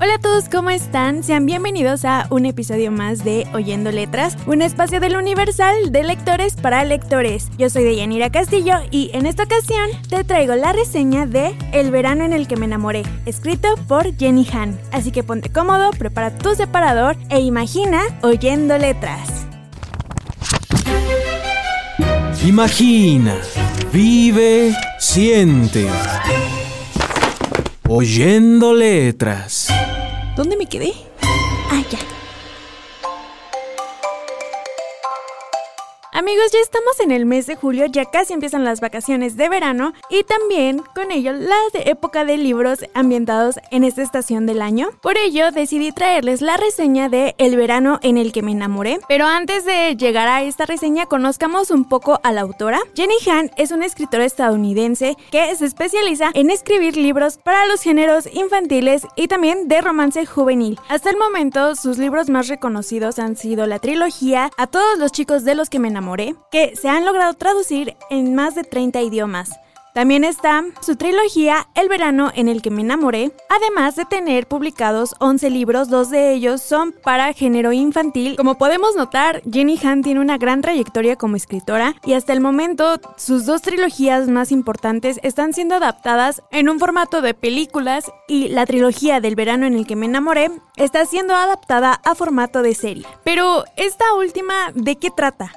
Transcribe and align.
Hola 0.00 0.14
a 0.14 0.18
todos, 0.18 0.48
¿cómo 0.48 0.70
están? 0.70 1.24
Sean 1.24 1.44
bienvenidos 1.44 2.04
a 2.04 2.28
un 2.30 2.46
episodio 2.46 2.92
más 2.92 3.24
de 3.24 3.48
Oyendo 3.52 3.90
Letras, 3.90 4.36
un 4.46 4.62
espacio 4.62 5.00
del 5.00 5.16
Universal 5.16 5.90
de 5.90 6.04
lectores 6.04 6.54
para 6.54 6.84
lectores. 6.84 7.48
Yo 7.58 7.68
soy 7.68 7.82
Deyanira 7.82 8.30
Castillo 8.30 8.74
y 8.92 9.10
en 9.12 9.26
esta 9.26 9.42
ocasión 9.42 9.88
te 10.08 10.22
traigo 10.22 10.54
la 10.54 10.72
reseña 10.72 11.26
de 11.26 11.52
El 11.72 11.90
verano 11.90 12.22
en 12.22 12.32
el 12.32 12.46
que 12.46 12.54
me 12.54 12.66
enamoré, 12.66 13.02
escrito 13.26 13.68
por 13.88 14.16
Jenny 14.16 14.46
Han. 14.52 14.78
Así 14.92 15.10
que 15.10 15.24
ponte 15.24 15.50
cómodo, 15.50 15.90
prepara 15.90 16.32
tu 16.32 16.54
separador 16.54 17.16
e 17.28 17.40
imagina 17.40 18.00
Oyendo 18.22 18.78
Letras. 18.78 19.48
Imagina, 22.44 23.34
vive, 23.92 24.76
siente. 25.00 25.88
Oyendo 27.90 28.74
letras. 28.74 29.68
¿Dónde 30.38 30.56
me 30.56 30.66
quedé? 30.66 30.92
Ah, 31.68 31.82
ya. 31.90 31.98
Amigos, 36.18 36.50
ya 36.52 36.58
estamos 36.58 36.98
en 36.98 37.12
el 37.12 37.26
mes 37.26 37.46
de 37.46 37.54
julio, 37.54 37.86
ya 37.86 38.04
casi 38.06 38.32
empiezan 38.32 38.64
las 38.64 38.80
vacaciones 38.80 39.36
de 39.36 39.48
verano 39.48 39.92
y 40.10 40.24
también 40.24 40.82
con 40.92 41.12
ello 41.12 41.32
la 41.32 41.54
de 41.72 41.90
época 41.92 42.24
de 42.24 42.36
libros 42.36 42.80
ambientados 42.92 43.60
en 43.70 43.84
esta 43.84 44.02
estación 44.02 44.44
del 44.44 44.60
año. 44.60 44.88
Por 45.00 45.16
ello 45.16 45.52
decidí 45.52 45.92
traerles 45.92 46.40
la 46.40 46.56
reseña 46.56 47.08
de 47.08 47.36
El 47.38 47.54
verano 47.54 48.00
en 48.02 48.18
el 48.18 48.32
que 48.32 48.42
me 48.42 48.50
enamoré. 48.50 48.98
Pero 49.06 49.26
antes 49.26 49.64
de 49.64 49.94
llegar 49.94 50.26
a 50.26 50.42
esta 50.42 50.66
reseña, 50.66 51.06
conozcamos 51.06 51.70
un 51.70 51.88
poco 51.88 52.18
a 52.24 52.32
la 52.32 52.40
autora. 52.40 52.80
Jenny 52.96 53.14
Han 53.30 53.52
es 53.56 53.70
una 53.70 53.86
escritora 53.86 54.24
estadounidense 54.24 55.14
que 55.30 55.54
se 55.54 55.66
especializa 55.66 56.32
en 56.34 56.50
escribir 56.50 56.96
libros 56.96 57.38
para 57.38 57.64
los 57.66 57.80
géneros 57.80 58.28
infantiles 58.32 59.06
y 59.14 59.28
también 59.28 59.68
de 59.68 59.80
romance 59.82 60.26
juvenil. 60.26 60.80
Hasta 60.88 61.10
el 61.10 61.16
momento, 61.16 61.76
sus 61.76 61.96
libros 61.96 62.28
más 62.28 62.48
reconocidos 62.48 63.20
han 63.20 63.36
sido 63.36 63.68
la 63.68 63.78
trilogía 63.78 64.50
A 64.56 64.66
todos 64.66 64.98
los 64.98 65.12
chicos 65.12 65.44
de 65.44 65.54
los 65.54 65.70
que 65.70 65.78
me 65.78 65.86
enamoré 65.86 66.07
que 66.50 66.74
se 66.76 66.88
han 66.88 67.04
logrado 67.04 67.34
traducir 67.34 67.96
en 68.10 68.34
más 68.34 68.54
de 68.54 68.64
30 68.64 69.02
idiomas. 69.02 69.50
También 69.98 70.22
está 70.22 70.64
su 70.80 70.94
trilogía 70.94 71.66
El 71.74 71.88
verano 71.88 72.30
en 72.36 72.48
el 72.48 72.62
que 72.62 72.70
me 72.70 72.82
enamoré, 72.82 73.32
además 73.48 73.96
de 73.96 74.04
tener 74.04 74.46
publicados 74.46 75.16
11 75.18 75.50
libros, 75.50 75.88
dos 75.88 76.08
de 76.08 76.34
ellos 76.34 76.62
son 76.62 76.92
para 76.92 77.32
género 77.32 77.72
infantil. 77.72 78.36
Como 78.36 78.58
podemos 78.58 78.94
notar, 78.94 79.42
Jenny 79.50 79.76
Han 79.82 80.02
tiene 80.02 80.20
una 80.20 80.38
gran 80.38 80.60
trayectoria 80.60 81.16
como 81.16 81.34
escritora 81.34 81.96
y 82.04 82.12
hasta 82.12 82.32
el 82.32 82.40
momento 82.40 83.00
sus 83.16 83.44
dos 83.44 83.60
trilogías 83.60 84.28
más 84.28 84.52
importantes 84.52 85.18
están 85.24 85.52
siendo 85.52 85.74
adaptadas 85.74 86.42
en 86.52 86.68
un 86.68 86.78
formato 86.78 87.20
de 87.20 87.34
películas 87.34 88.04
y 88.28 88.50
la 88.50 88.66
trilogía 88.66 89.20
del 89.20 89.34
verano 89.34 89.66
en 89.66 89.74
el 89.74 89.84
que 89.84 89.96
me 89.96 90.06
enamoré 90.06 90.52
está 90.76 91.06
siendo 91.06 91.34
adaptada 91.34 92.00
a 92.04 92.14
formato 92.14 92.62
de 92.62 92.76
serie. 92.76 93.06
Pero 93.24 93.64
esta 93.76 94.14
última, 94.14 94.70
¿de 94.76 94.94
qué 94.94 95.10
trata? 95.10 95.50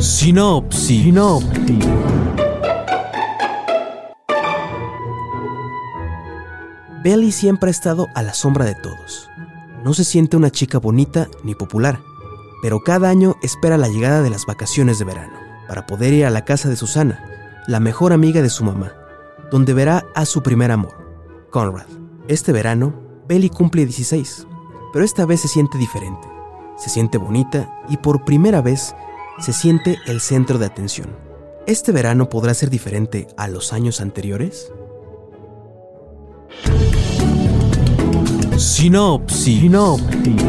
Sinopsis. 0.00 1.02
Sinopsis. 1.02 1.84
Belly 7.02 7.32
siempre 7.32 7.68
ha 7.68 7.70
estado 7.70 8.06
a 8.14 8.22
la 8.22 8.32
sombra 8.32 8.64
de 8.64 8.74
todos. 8.74 9.28
No 9.84 9.92
se 9.92 10.04
siente 10.04 10.36
una 10.36 10.50
chica 10.50 10.78
bonita 10.78 11.28
ni 11.42 11.54
popular, 11.54 12.00
pero 12.62 12.80
cada 12.80 13.08
año 13.08 13.36
espera 13.42 13.76
la 13.76 13.88
llegada 13.88 14.22
de 14.22 14.30
las 14.30 14.46
vacaciones 14.46 14.98
de 14.98 15.04
verano 15.04 15.34
para 15.68 15.86
poder 15.86 16.12
ir 16.12 16.26
a 16.26 16.30
la 16.30 16.44
casa 16.44 16.68
de 16.68 16.76
Susana, 16.76 17.24
la 17.66 17.80
mejor 17.80 18.12
amiga 18.12 18.42
de 18.42 18.50
su 18.50 18.64
mamá, 18.64 18.92
donde 19.50 19.74
verá 19.74 20.06
a 20.14 20.24
su 20.26 20.42
primer 20.42 20.70
amor, 20.70 20.94
Conrad. 21.50 21.86
Este 22.28 22.52
verano, 22.52 22.94
Belly 23.28 23.48
cumple 23.48 23.84
16, 23.84 24.46
pero 24.92 25.04
esta 25.04 25.26
vez 25.26 25.40
se 25.40 25.48
siente 25.48 25.76
diferente. 25.76 26.39
Se 26.80 26.88
siente 26.88 27.18
bonita 27.18 27.70
y 27.90 27.98
por 27.98 28.24
primera 28.24 28.62
vez 28.62 28.94
se 29.38 29.52
siente 29.52 29.98
el 30.06 30.22
centro 30.22 30.58
de 30.58 30.64
atención. 30.64 31.14
¿Este 31.66 31.92
verano 31.92 32.30
podrá 32.30 32.54
ser 32.54 32.70
diferente 32.70 33.28
a 33.36 33.48
los 33.48 33.74
años 33.74 34.00
anteriores? 34.00 34.72
Sinopsis. 38.56 39.60
Sinopsis. 39.60 40.42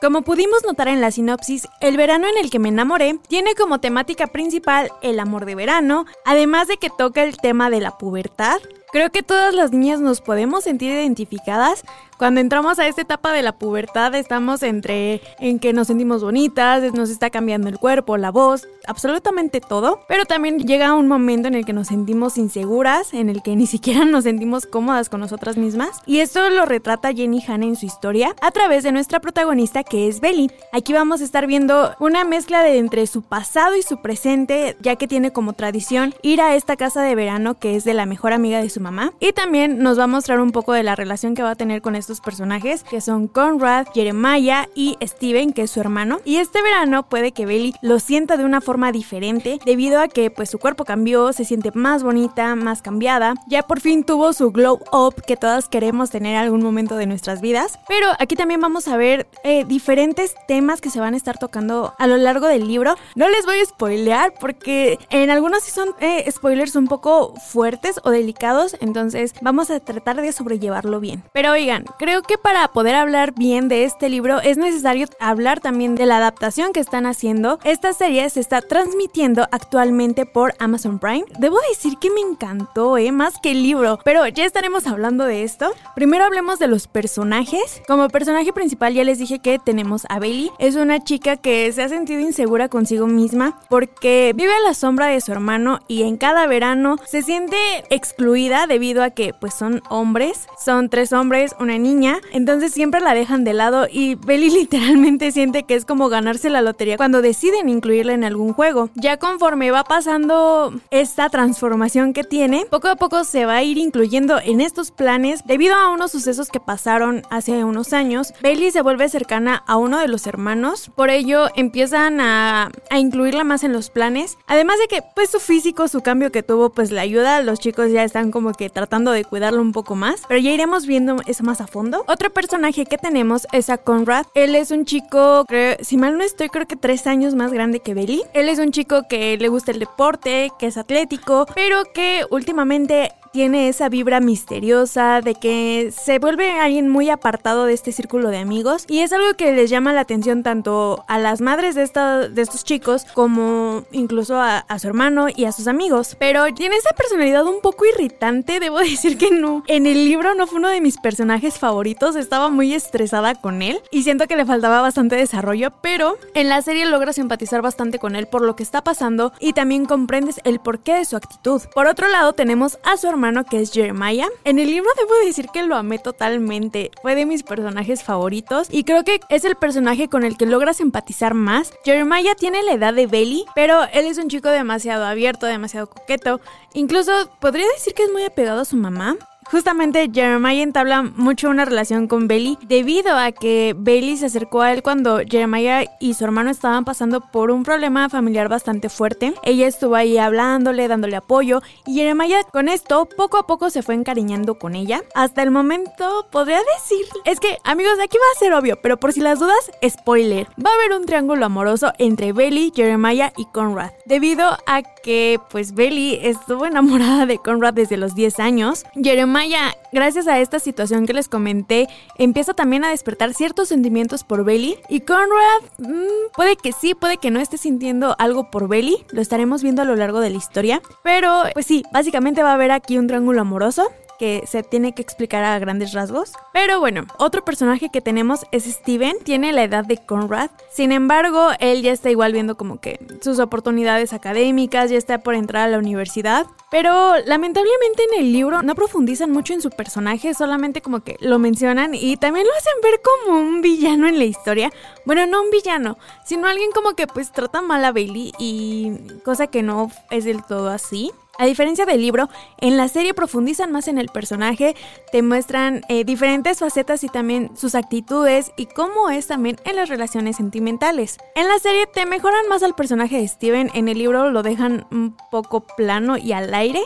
Como 0.00 0.22
pudimos 0.22 0.64
notar 0.64 0.88
en 0.88 1.02
la 1.02 1.10
sinopsis, 1.10 1.68
el 1.82 1.98
verano 1.98 2.26
en 2.26 2.42
el 2.42 2.50
que 2.50 2.58
me 2.58 2.70
enamoré 2.70 3.18
tiene 3.28 3.54
como 3.54 3.80
temática 3.80 4.28
principal 4.28 4.90
el 5.02 5.20
amor 5.20 5.44
de 5.44 5.54
verano, 5.54 6.06
además 6.24 6.68
de 6.68 6.78
que 6.78 6.88
toca 6.88 7.22
el 7.22 7.36
tema 7.36 7.68
de 7.68 7.80
la 7.80 7.98
pubertad. 7.98 8.56
Creo 8.92 9.10
que 9.10 9.22
todas 9.22 9.54
las 9.54 9.70
niñas 9.70 10.00
nos 10.00 10.20
podemos 10.20 10.64
sentir 10.64 10.90
identificadas. 10.90 11.84
Cuando 12.18 12.40
entramos 12.40 12.78
a 12.78 12.86
esta 12.86 13.00
etapa 13.00 13.32
de 13.32 13.40
la 13.40 13.52
pubertad 13.52 14.14
estamos 14.14 14.62
entre 14.62 15.22
en 15.38 15.58
que 15.58 15.72
nos 15.72 15.86
sentimos 15.86 16.22
bonitas, 16.22 16.92
nos 16.92 17.08
está 17.08 17.30
cambiando 17.30 17.68
el 17.68 17.78
cuerpo, 17.78 18.18
la 18.18 18.30
voz, 18.30 18.68
absolutamente 18.86 19.62
todo, 19.62 20.00
pero 20.06 20.26
también 20.26 20.58
llega 20.58 20.92
un 20.92 21.08
momento 21.08 21.48
en 21.48 21.54
el 21.54 21.64
que 21.64 21.72
nos 21.72 21.86
sentimos 21.86 22.36
inseguras, 22.36 23.14
en 23.14 23.30
el 23.30 23.42
que 23.42 23.56
ni 23.56 23.66
siquiera 23.66 24.04
nos 24.04 24.24
sentimos 24.24 24.66
cómodas 24.66 25.08
con 25.08 25.20
nosotras 25.20 25.56
mismas. 25.56 26.02
Y 26.04 26.18
esto 26.18 26.50
lo 26.50 26.66
retrata 26.66 27.14
Jenny 27.14 27.42
Han 27.48 27.62
en 27.62 27.76
su 27.76 27.86
historia 27.86 28.34
a 28.42 28.50
través 28.50 28.82
de 28.82 28.92
nuestra 28.92 29.20
protagonista 29.20 29.82
que 29.82 30.08
es 30.08 30.20
Belly. 30.20 30.50
Aquí 30.72 30.92
vamos 30.92 31.22
a 31.22 31.24
estar 31.24 31.46
viendo 31.46 31.94
una 32.00 32.24
mezcla 32.24 32.62
de 32.62 32.76
entre 32.76 33.06
su 33.06 33.22
pasado 33.22 33.76
y 33.76 33.82
su 33.82 34.02
presente, 34.02 34.76
ya 34.80 34.96
que 34.96 35.08
tiene 35.08 35.32
como 35.32 35.54
tradición 35.54 36.14
ir 36.20 36.42
a 36.42 36.54
esta 36.54 36.76
casa 36.76 37.02
de 37.02 37.14
verano 37.14 37.54
que 37.54 37.76
es 37.76 37.84
de 37.84 37.94
la 37.94 38.04
mejor 38.04 38.34
amiga 38.34 38.60
de 38.60 38.68
su 38.68 38.79
mamá 38.80 39.12
y 39.20 39.32
también 39.32 39.78
nos 39.78 39.98
va 39.98 40.04
a 40.04 40.06
mostrar 40.06 40.40
un 40.40 40.52
poco 40.52 40.72
de 40.72 40.82
la 40.82 40.96
relación 40.96 41.34
que 41.34 41.42
va 41.42 41.52
a 41.52 41.54
tener 41.54 41.82
con 41.82 41.96
estos 41.96 42.20
personajes 42.20 42.84
que 42.84 43.00
son 43.00 43.28
Conrad, 43.28 43.86
Jeremiah 43.94 44.68
y 44.74 44.96
Steven, 45.02 45.52
que 45.52 45.62
es 45.62 45.70
su 45.70 45.80
hermano. 45.80 46.20
Y 46.24 46.36
este 46.36 46.62
verano 46.62 47.08
puede 47.08 47.32
que 47.32 47.46
Belly 47.46 47.74
lo 47.82 47.98
sienta 47.98 48.36
de 48.36 48.44
una 48.44 48.60
forma 48.60 48.92
diferente 48.92 49.58
debido 49.64 50.00
a 50.00 50.08
que 50.08 50.30
pues 50.30 50.50
su 50.50 50.58
cuerpo 50.58 50.84
cambió, 50.84 51.32
se 51.32 51.44
siente 51.44 51.70
más 51.74 52.02
bonita, 52.02 52.54
más 52.56 52.82
cambiada. 52.82 53.34
Ya 53.48 53.62
por 53.62 53.80
fin 53.80 54.04
tuvo 54.04 54.32
su 54.32 54.50
glow 54.50 54.80
up 54.92 55.14
que 55.26 55.36
todas 55.36 55.68
queremos 55.68 56.10
tener 56.10 56.34
en 56.34 56.40
algún 56.40 56.62
momento 56.62 56.96
de 56.96 57.06
nuestras 57.06 57.40
vidas. 57.40 57.78
Pero 57.88 58.08
aquí 58.18 58.36
también 58.36 58.60
vamos 58.60 58.88
a 58.88 58.96
ver 58.96 59.26
eh, 59.44 59.64
diferentes 59.64 60.34
temas 60.48 60.80
que 60.80 60.90
se 60.90 61.00
van 61.00 61.14
a 61.14 61.16
estar 61.16 61.38
tocando 61.38 61.94
a 61.98 62.06
lo 62.06 62.16
largo 62.16 62.46
del 62.46 62.66
libro. 62.66 62.94
No 63.14 63.28
les 63.28 63.44
voy 63.46 63.58
a 63.60 63.64
spoilear 63.64 64.34
porque 64.40 64.98
en 65.10 65.30
algunos 65.30 65.62
sí 65.62 65.70
son 65.70 65.90
eh, 66.00 66.30
spoilers 66.30 66.76
un 66.76 66.86
poco 66.86 67.34
fuertes 67.34 68.00
o 68.04 68.10
delicados, 68.10 68.69
entonces 68.80 69.34
vamos 69.40 69.70
a 69.70 69.80
tratar 69.80 70.20
de 70.20 70.32
sobrellevarlo 70.32 71.00
bien. 71.00 71.22
Pero 71.32 71.52
oigan, 71.52 71.84
Creo 71.98 72.22
que 72.22 72.38
para 72.38 72.66
poder 72.68 72.94
hablar 72.94 73.34
bien 73.34 73.68
de 73.68 73.84
este 73.84 74.08
libro 74.08 74.40
es 74.40 74.56
necesario 74.56 75.06
hablar 75.18 75.60
también 75.60 75.96
de 75.96 76.06
la 76.06 76.16
adaptación 76.16 76.72
que 76.72 76.80
están 76.80 77.06
haciendo. 77.06 77.58
Esta 77.64 77.92
serie 77.92 78.28
se 78.30 78.40
está 78.40 78.62
transmitiendo 78.62 79.46
actualmente 79.50 80.24
por 80.26 80.54
Amazon 80.58 80.98
Prime. 80.98 81.24
Debo 81.38 81.58
decir 81.68 81.98
que 81.98 82.10
me 82.10 82.20
encantó, 82.20 82.96
¿eh? 82.96 83.12
Más 83.12 83.34
que 83.42 83.50
el 83.50 83.62
libro, 83.62 83.98
pero 84.04 84.26
ya 84.28 84.44
estaremos 84.44 84.86
hablando 84.86 85.24
de 85.24 85.42
esto. 85.42 85.72
Primero 85.94 86.24
hablemos 86.24 86.58
de 86.58 86.68
los 86.68 86.86
personajes. 86.86 87.82
Como 87.86 88.08
personaje 88.08 88.52
principal 88.52 88.94
ya 88.94 89.04
les 89.04 89.18
dije 89.18 89.40
que 89.40 89.58
tenemos 89.58 90.06
a 90.08 90.18
Bailey. 90.18 90.50
Es 90.58 90.76
una 90.76 91.04
chica 91.04 91.36
que 91.36 91.70
se 91.72 91.82
ha 91.82 91.88
sentido 91.88 92.20
insegura 92.20 92.68
consigo 92.68 93.06
misma 93.06 93.60
porque 93.68 94.32
vive 94.34 94.52
a 94.54 94.60
la 94.60 94.74
sombra 94.74 95.06
de 95.06 95.20
su 95.20 95.32
hermano 95.32 95.80
y 95.86 96.04
en 96.04 96.16
cada 96.16 96.46
verano 96.46 96.96
se 97.06 97.22
siente 97.22 97.56
excluida 97.90 98.59
debido 98.66 99.02
a 99.02 99.10
que 99.10 99.32
pues 99.32 99.54
son 99.54 99.82
hombres, 99.88 100.46
son 100.62 100.88
tres 100.88 101.12
hombres, 101.12 101.54
una 101.58 101.78
niña, 101.78 102.20
entonces 102.32 102.72
siempre 102.72 103.00
la 103.00 103.14
dejan 103.14 103.44
de 103.44 103.52
lado 103.52 103.86
y 103.90 104.14
Belly 104.14 104.50
literalmente 104.60 105.32
siente 105.32 105.64
que 105.64 105.74
es 105.74 105.84
como 105.84 106.08
ganarse 106.08 106.50
la 106.50 106.62
lotería 106.62 106.96
cuando 106.96 107.22
deciden 107.22 107.68
incluirla 107.68 108.12
en 108.12 108.24
algún 108.24 108.52
juego. 108.52 108.90
Ya 108.94 109.18
conforme 109.18 109.70
va 109.70 109.84
pasando 109.84 110.72
esta 110.90 111.28
transformación 111.28 112.12
que 112.12 112.24
tiene, 112.24 112.66
poco 112.70 112.88
a 112.88 112.96
poco 112.96 113.24
se 113.24 113.46
va 113.46 113.56
a 113.56 113.62
ir 113.62 113.78
incluyendo 113.78 114.38
en 114.40 114.60
estos 114.60 114.90
planes 114.90 115.42
debido 115.46 115.74
a 115.74 115.90
unos 115.90 116.12
sucesos 116.12 116.48
que 116.48 116.60
pasaron 116.60 117.22
hace 117.30 117.64
unos 117.64 117.92
años. 117.92 118.32
Bailey 118.42 118.70
se 118.70 118.82
vuelve 118.82 119.08
cercana 119.08 119.62
a 119.66 119.76
uno 119.76 119.98
de 119.98 120.08
los 120.08 120.26
hermanos, 120.26 120.90
por 120.94 121.10
ello 121.10 121.48
empiezan 121.56 122.20
a, 122.20 122.70
a 122.90 122.98
incluirla 122.98 123.44
más 123.44 123.64
en 123.64 123.72
los 123.72 123.90
planes, 123.90 124.38
además 124.46 124.78
de 124.78 124.88
que 124.88 125.02
pues 125.14 125.30
su 125.30 125.40
físico, 125.40 125.88
su 125.88 126.00
cambio 126.02 126.32
que 126.32 126.42
tuvo 126.42 126.70
pues 126.70 126.90
le 126.90 127.00
ayuda, 127.00 127.42
los 127.42 127.58
chicos 127.58 127.90
ya 127.90 128.04
están 128.04 128.30
como 128.30 128.49
que 128.52 128.70
tratando 128.70 129.10
de 129.10 129.24
cuidarlo 129.24 129.60
un 129.62 129.72
poco 129.72 129.94
más, 129.94 130.22
pero 130.28 130.40
ya 130.40 130.50
iremos 130.50 130.86
viendo 130.86 131.16
eso 131.26 131.44
más 131.44 131.60
a 131.60 131.66
fondo. 131.66 132.04
Otro 132.08 132.30
personaje 132.30 132.84
que 132.84 132.98
tenemos 132.98 133.46
es 133.52 133.70
a 133.70 133.78
Conrad, 133.78 134.26
él 134.34 134.54
es 134.54 134.70
un 134.70 134.84
chico, 134.84 135.44
si 135.80 135.96
mal 135.96 136.16
no 136.16 136.24
estoy, 136.24 136.48
creo 136.48 136.66
que 136.66 136.76
tres 136.76 137.06
años 137.06 137.34
más 137.34 137.52
grande 137.52 137.80
que 137.80 137.94
Belly. 137.94 138.22
Él 138.34 138.48
es 138.48 138.58
un 138.58 138.72
chico 138.72 139.06
que 139.08 139.36
le 139.36 139.48
gusta 139.48 139.72
el 139.72 139.78
deporte, 139.78 140.50
que 140.58 140.66
es 140.66 140.76
atlético, 140.76 141.46
pero 141.54 141.84
que 141.92 142.24
últimamente 142.30 143.12
tiene 143.32 143.68
esa 143.68 143.88
vibra 143.88 144.20
misteriosa 144.20 145.20
de 145.20 145.34
que 145.34 145.92
se 145.96 146.18
vuelve 146.18 146.58
alguien 146.58 146.88
muy 146.88 147.10
apartado 147.10 147.64
de 147.64 147.74
este 147.74 147.92
círculo 147.92 148.30
de 148.30 148.38
amigos 148.38 148.84
y 148.88 149.00
es 149.00 149.12
algo 149.12 149.34
que 149.36 149.52
les 149.52 149.70
llama 149.70 149.92
la 149.92 150.00
atención 150.00 150.42
tanto 150.42 151.04
a 151.06 151.18
las 151.18 151.40
madres 151.40 151.74
de, 151.74 151.82
de 152.30 152.42
estos 152.42 152.64
chicos 152.64 153.04
como 153.14 153.84
incluso 153.92 154.40
a, 154.40 154.64
su 154.78 154.88
hermano 154.88 155.26
y 155.34 155.44
a 155.44 155.52
sus 155.52 155.68
amigos. 155.68 156.16
Pero 156.18 156.52
tiene 156.54 156.76
esa 156.76 156.94
personalidad 156.94 157.46
un 157.46 157.60
poco 157.60 157.84
irritante, 157.86 158.60
debo 158.60 158.78
decir 158.80 159.16
que 159.16 159.30
no. 159.30 159.62
En 159.66 159.86
el 159.86 160.04
libro 160.04 160.34
no 160.34 160.46
fue 160.46 160.58
uno 160.58 160.68
de 160.68 160.80
mis 160.80 160.98
personajes 160.98 161.58
favoritos, 161.58 162.16
estaba 162.16 162.48
muy 162.48 162.74
estresada 162.74 163.34
con 163.34 163.62
él 163.62 163.80
y 163.90 164.02
siento 164.02 164.26
que 164.26 164.36
le 164.36 164.44
faltaba 164.44 164.80
bastante 164.80 165.16
desarrollo, 165.16 165.70
pero 165.82 166.16
en 166.34 166.48
la 166.48 166.62
serie 166.62 166.86
logra 166.86 167.12
simpatizar 167.12 167.62
bastante 167.62 167.98
con 167.98 168.16
él 168.16 168.26
por 168.26 168.42
lo 168.42 168.56
que 168.56 168.62
está 168.62 168.82
pasando 168.82 169.32
y 169.38 169.52
también 169.52 169.86
comprendes 169.86 170.40
el 170.44 170.60
porqué 170.60 170.94
de 170.94 171.04
su 171.04 171.16
actitud. 171.16 171.62
Por 171.74 171.86
otro 171.86 172.08
lado 172.08 172.32
tenemos 172.32 172.78
a 172.84 172.96
su 172.96 173.06
hermano 173.08 173.19
hermano 173.20 173.44
que 173.44 173.60
es 173.60 173.70
Jeremiah. 173.70 174.28
En 174.44 174.58
el 174.58 174.70
libro 174.70 174.88
debo 174.96 175.12
decir 175.26 175.48
que 175.52 175.62
lo 175.62 175.76
amé 175.76 175.98
totalmente. 175.98 176.90
Fue 177.02 177.14
de 177.14 177.26
mis 177.26 177.42
personajes 177.42 178.02
favoritos 178.02 178.68
y 178.70 178.84
creo 178.84 179.04
que 179.04 179.20
es 179.28 179.44
el 179.44 179.56
personaje 179.56 180.08
con 180.08 180.24
el 180.24 180.38
que 180.38 180.46
logras 180.46 180.80
empatizar 180.80 181.34
más. 181.34 181.74
Jeremiah 181.84 182.34
tiene 182.34 182.62
la 182.62 182.72
edad 182.72 182.94
de 182.94 183.06
Belly, 183.06 183.44
pero 183.54 183.82
él 183.92 184.06
es 184.06 184.16
un 184.16 184.28
chico 184.28 184.48
demasiado 184.48 185.04
abierto, 185.04 185.44
demasiado 185.44 185.88
coqueto. 185.88 186.40
Incluso 186.72 187.12
podría 187.40 187.66
decir 187.74 187.92
que 187.92 188.04
es 188.04 188.12
muy 188.12 188.22
apegado 188.24 188.62
a 188.62 188.64
su 188.64 188.76
mamá. 188.76 189.18
Justamente 189.50 190.08
Jeremiah 190.12 190.62
entabla 190.62 191.02
mucho 191.02 191.50
una 191.50 191.64
relación 191.64 192.06
con 192.06 192.28
Bailey 192.28 192.56
debido 192.62 193.16
a 193.16 193.32
que 193.32 193.74
Bailey 193.76 194.16
se 194.16 194.26
acercó 194.26 194.62
a 194.62 194.72
él 194.72 194.84
cuando 194.84 195.18
Jeremiah 195.28 195.86
y 195.98 196.14
su 196.14 196.22
hermano 196.22 196.50
estaban 196.50 196.84
pasando 196.84 197.20
por 197.20 197.50
un 197.50 197.64
problema 197.64 198.08
familiar 198.08 198.48
bastante 198.48 198.88
fuerte. 198.88 199.34
Ella 199.42 199.66
estuvo 199.66 199.96
ahí 199.96 200.18
hablándole, 200.18 200.86
dándole 200.86 201.16
apoyo 201.16 201.62
y 201.84 201.94
Jeremiah 201.94 202.44
con 202.52 202.68
esto 202.68 203.08
poco 203.16 203.38
a 203.38 203.46
poco 203.48 203.70
se 203.70 203.82
fue 203.82 203.96
encariñando 203.96 204.54
con 204.56 204.76
ella. 204.76 205.02
Hasta 205.16 205.42
el 205.42 205.50
momento 205.50 206.28
podría 206.30 206.60
decir, 206.76 207.04
es 207.24 207.40
que 207.40 207.58
amigos, 207.64 207.98
aquí 208.00 208.18
va 208.18 208.36
a 208.36 208.38
ser 208.38 208.52
obvio, 208.52 208.80
pero 208.80 209.00
por 209.00 209.12
si 209.12 209.18
las 209.18 209.40
dudas, 209.40 209.72
spoiler, 209.84 210.46
va 210.64 210.70
a 210.70 210.74
haber 210.74 210.92
un 210.96 211.06
triángulo 211.06 211.44
amoroso 211.44 211.92
entre 211.98 212.32
Bailey, 212.32 212.72
Jeremiah 212.72 213.32
y 213.36 213.46
Conrad, 213.46 213.90
debido 214.06 214.56
a 214.66 214.82
que 215.02 215.38
pues 215.50 215.74
Bailey 215.74 216.18
estuvo 216.22 216.66
enamorada 216.66 217.26
de 217.26 217.38
Conrad 217.38 217.74
desde 217.74 217.96
los 217.96 218.14
10 218.14 218.40
años. 218.40 218.84
Jeremiah 218.94 219.74
gracias 219.92 220.26
a 220.26 220.38
esta 220.38 220.58
situación 220.58 221.06
que 221.06 221.12
les 221.12 221.28
comenté, 221.28 221.88
empieza 222.16 222.54
también 222.54 222.84
a 222.84 222.90
despertar 222.90 223.34
ciertos 223.34 223.68
sentimientos 223.68 224.24
por 224.24 224.44
Belly. 224.44 224.76
Y 224.88 225.00
Conrad, 225.00 225.62
mm, 225.78 226.32
puede 226.34 226.56
que 226.56 226.72
sí, 226.72 226.94
puede 226.94 227.16
que 227.16 227.30
no 227.30 227.40
esté 227.40 227.58
sintiendo 227.58 228.14
algo 228.18 228.50
por 228.50 228.68
Belly. 228.68 229.04
Lo 229.10 229.20
estaremos 229.20 229.62
viendo 229.62 229.82
a 229.82 229.84
lo 229.84 229.96
largo 229.96 230.20
de 230.20 230.30
la 230.30 230.38
historia. 230.38 230.80
Pero, 231.02 231.44
pues 231.54 231.66
sí, 231.66 231.84
básicamente 231.92 232.42
va 232.42 232.50
a 232.50 232.54
haber 232.54 232.70
aquí 232.70 232.98
un 232.98 233.06
triángulo 233.06 233.40
amoroso 233.40 233.90
que 234.20 234.44
se 234.46 234.62
tiene 234.62 234.92
que 234.92 235.00
explicar 235.00 235.44
a 235.44 235.58
grandes 235.58 235.94
rasgos. 235.94 236.34
Pero 236.52 236.78
bueno, 236.78 237.06
otro 237.16 237.42
personaje 237.42 237.88
que 237.88 238.02
tenemos 238.02 238.44
es 238.52 238.64
Steven, 238.64 239.16
tiene 239.24 239.54
la 239.54 239.64
edad 239.64 239.82
de 239.82 239.96
Conrad. 239.96 240.50
Sin 240.70 240.92
embargo, 240.92 241.48
él 241.58 241.80
ya 241.80 241.92
está 241.92 242.10
igual 242.10 242.34
viendo 242.34 242.58
como 242.58 242.82
que 242.82 243.00
sus 243.22 243.38
oportunidades 243.38 244.12
académicas, 244.12 244.90
ya 244.90 244.98
está 244.98 245.22
por 245.22 245.34
entrar 245.34 245.62
a 245.66 245.70
la 245.70 245.78
universidad. 245.78 246.46
Pero 246.70 247.14
lamentablemente 247.24 248.02
en 248.12 248.20
el 248.20 248.32
libro 248.34 248.62
no 248.62 248.74
profundizan 248.74 249.30
mucho 249.30 249.54
en 249.54 249.62
su 249.62 249.70
personaje, 249.70 250.34
solamente 250.34 250.82
como 250.82 251.00
que 251.00 251.16
lo 251.20 251.38
mencionan 251.38 251.94
y 251.94 252.18
también 252.18 252.46
lo 252.46 252.52
hacen 252.52 252.74
ver 252.82 253.00
como 253.00 253.38
un 253.38 253.62
villano 253.62 254.06
en 254.06 254.18
la 254.18 254.24
historia. 254.24 254.70
Bueno, 255.06 255.26
no 255.26 255.42
un 255.42 255.50
villano, 255.50 255.96
sino 256.26 256.46
alguien 256.46 256.72
como 256.72 256.94
que 256.94 257.06
pues 257.06 257.32
trata 257.32 257.62
mal 257.62 257.82
a 257.86 257.92
Bailey 257.92 258.32
y 258.38 258.92
cosa 259.24 259.46
que 259.46 259.62
no 259.62 259.90
es 260.10 260.26
del 260.26 260.44
todo 260.44 260.68
así. 260.68 261.10
A 261.40 261.46
diferencia 261.46 261.86
del 261.86 262.02
libro, 262.02 262.28
en 262.58 262.76
la 262.76 262.86
serie 262.88 263.14
profundizan 263.14 263.72
más 263.72 263.88
en 263.88 263.96
el 263.96 264.08
personaje, 264.08 264.76
te 265.10 265.22
muestran 265.22 265.80
eh, 265.88 266.04
diferentes 266.04 266.58
facetas 266.58 267.02
y 267.02 267.08
también 267.08 267.56
sus 267.56 267.74
actitudes 267.74 268.52
y 268.58 268.66
cómo 268.66 269.08
es 269.08 269.28
también 269.28 269.56
en 269.64 269.76
las 269.76 269.88
relaciones 269.88 270.36
sentimentales. 270.36 271.16
En 271.34 271.48
la 271.48 271.58
serie 271.58 271.86
te 271.86 272.04
mejoran 272.04 272.46
más 272.50 272.62
al 272.62 272.74
personaje 272.74 273.16
de 273.16 273.26
Steven, 273.26 273.70
en 273.72 273.88
el 273.88 273.96
libro 273.96 274.28
lo 274.28 274.42
dejan 274.42 274.86
un 274.90 275.16
poco 275.30 275.62
plano 275.62 276.18
y 276.18 276.32
al 276.32 276.52
aire, 276.52 276.82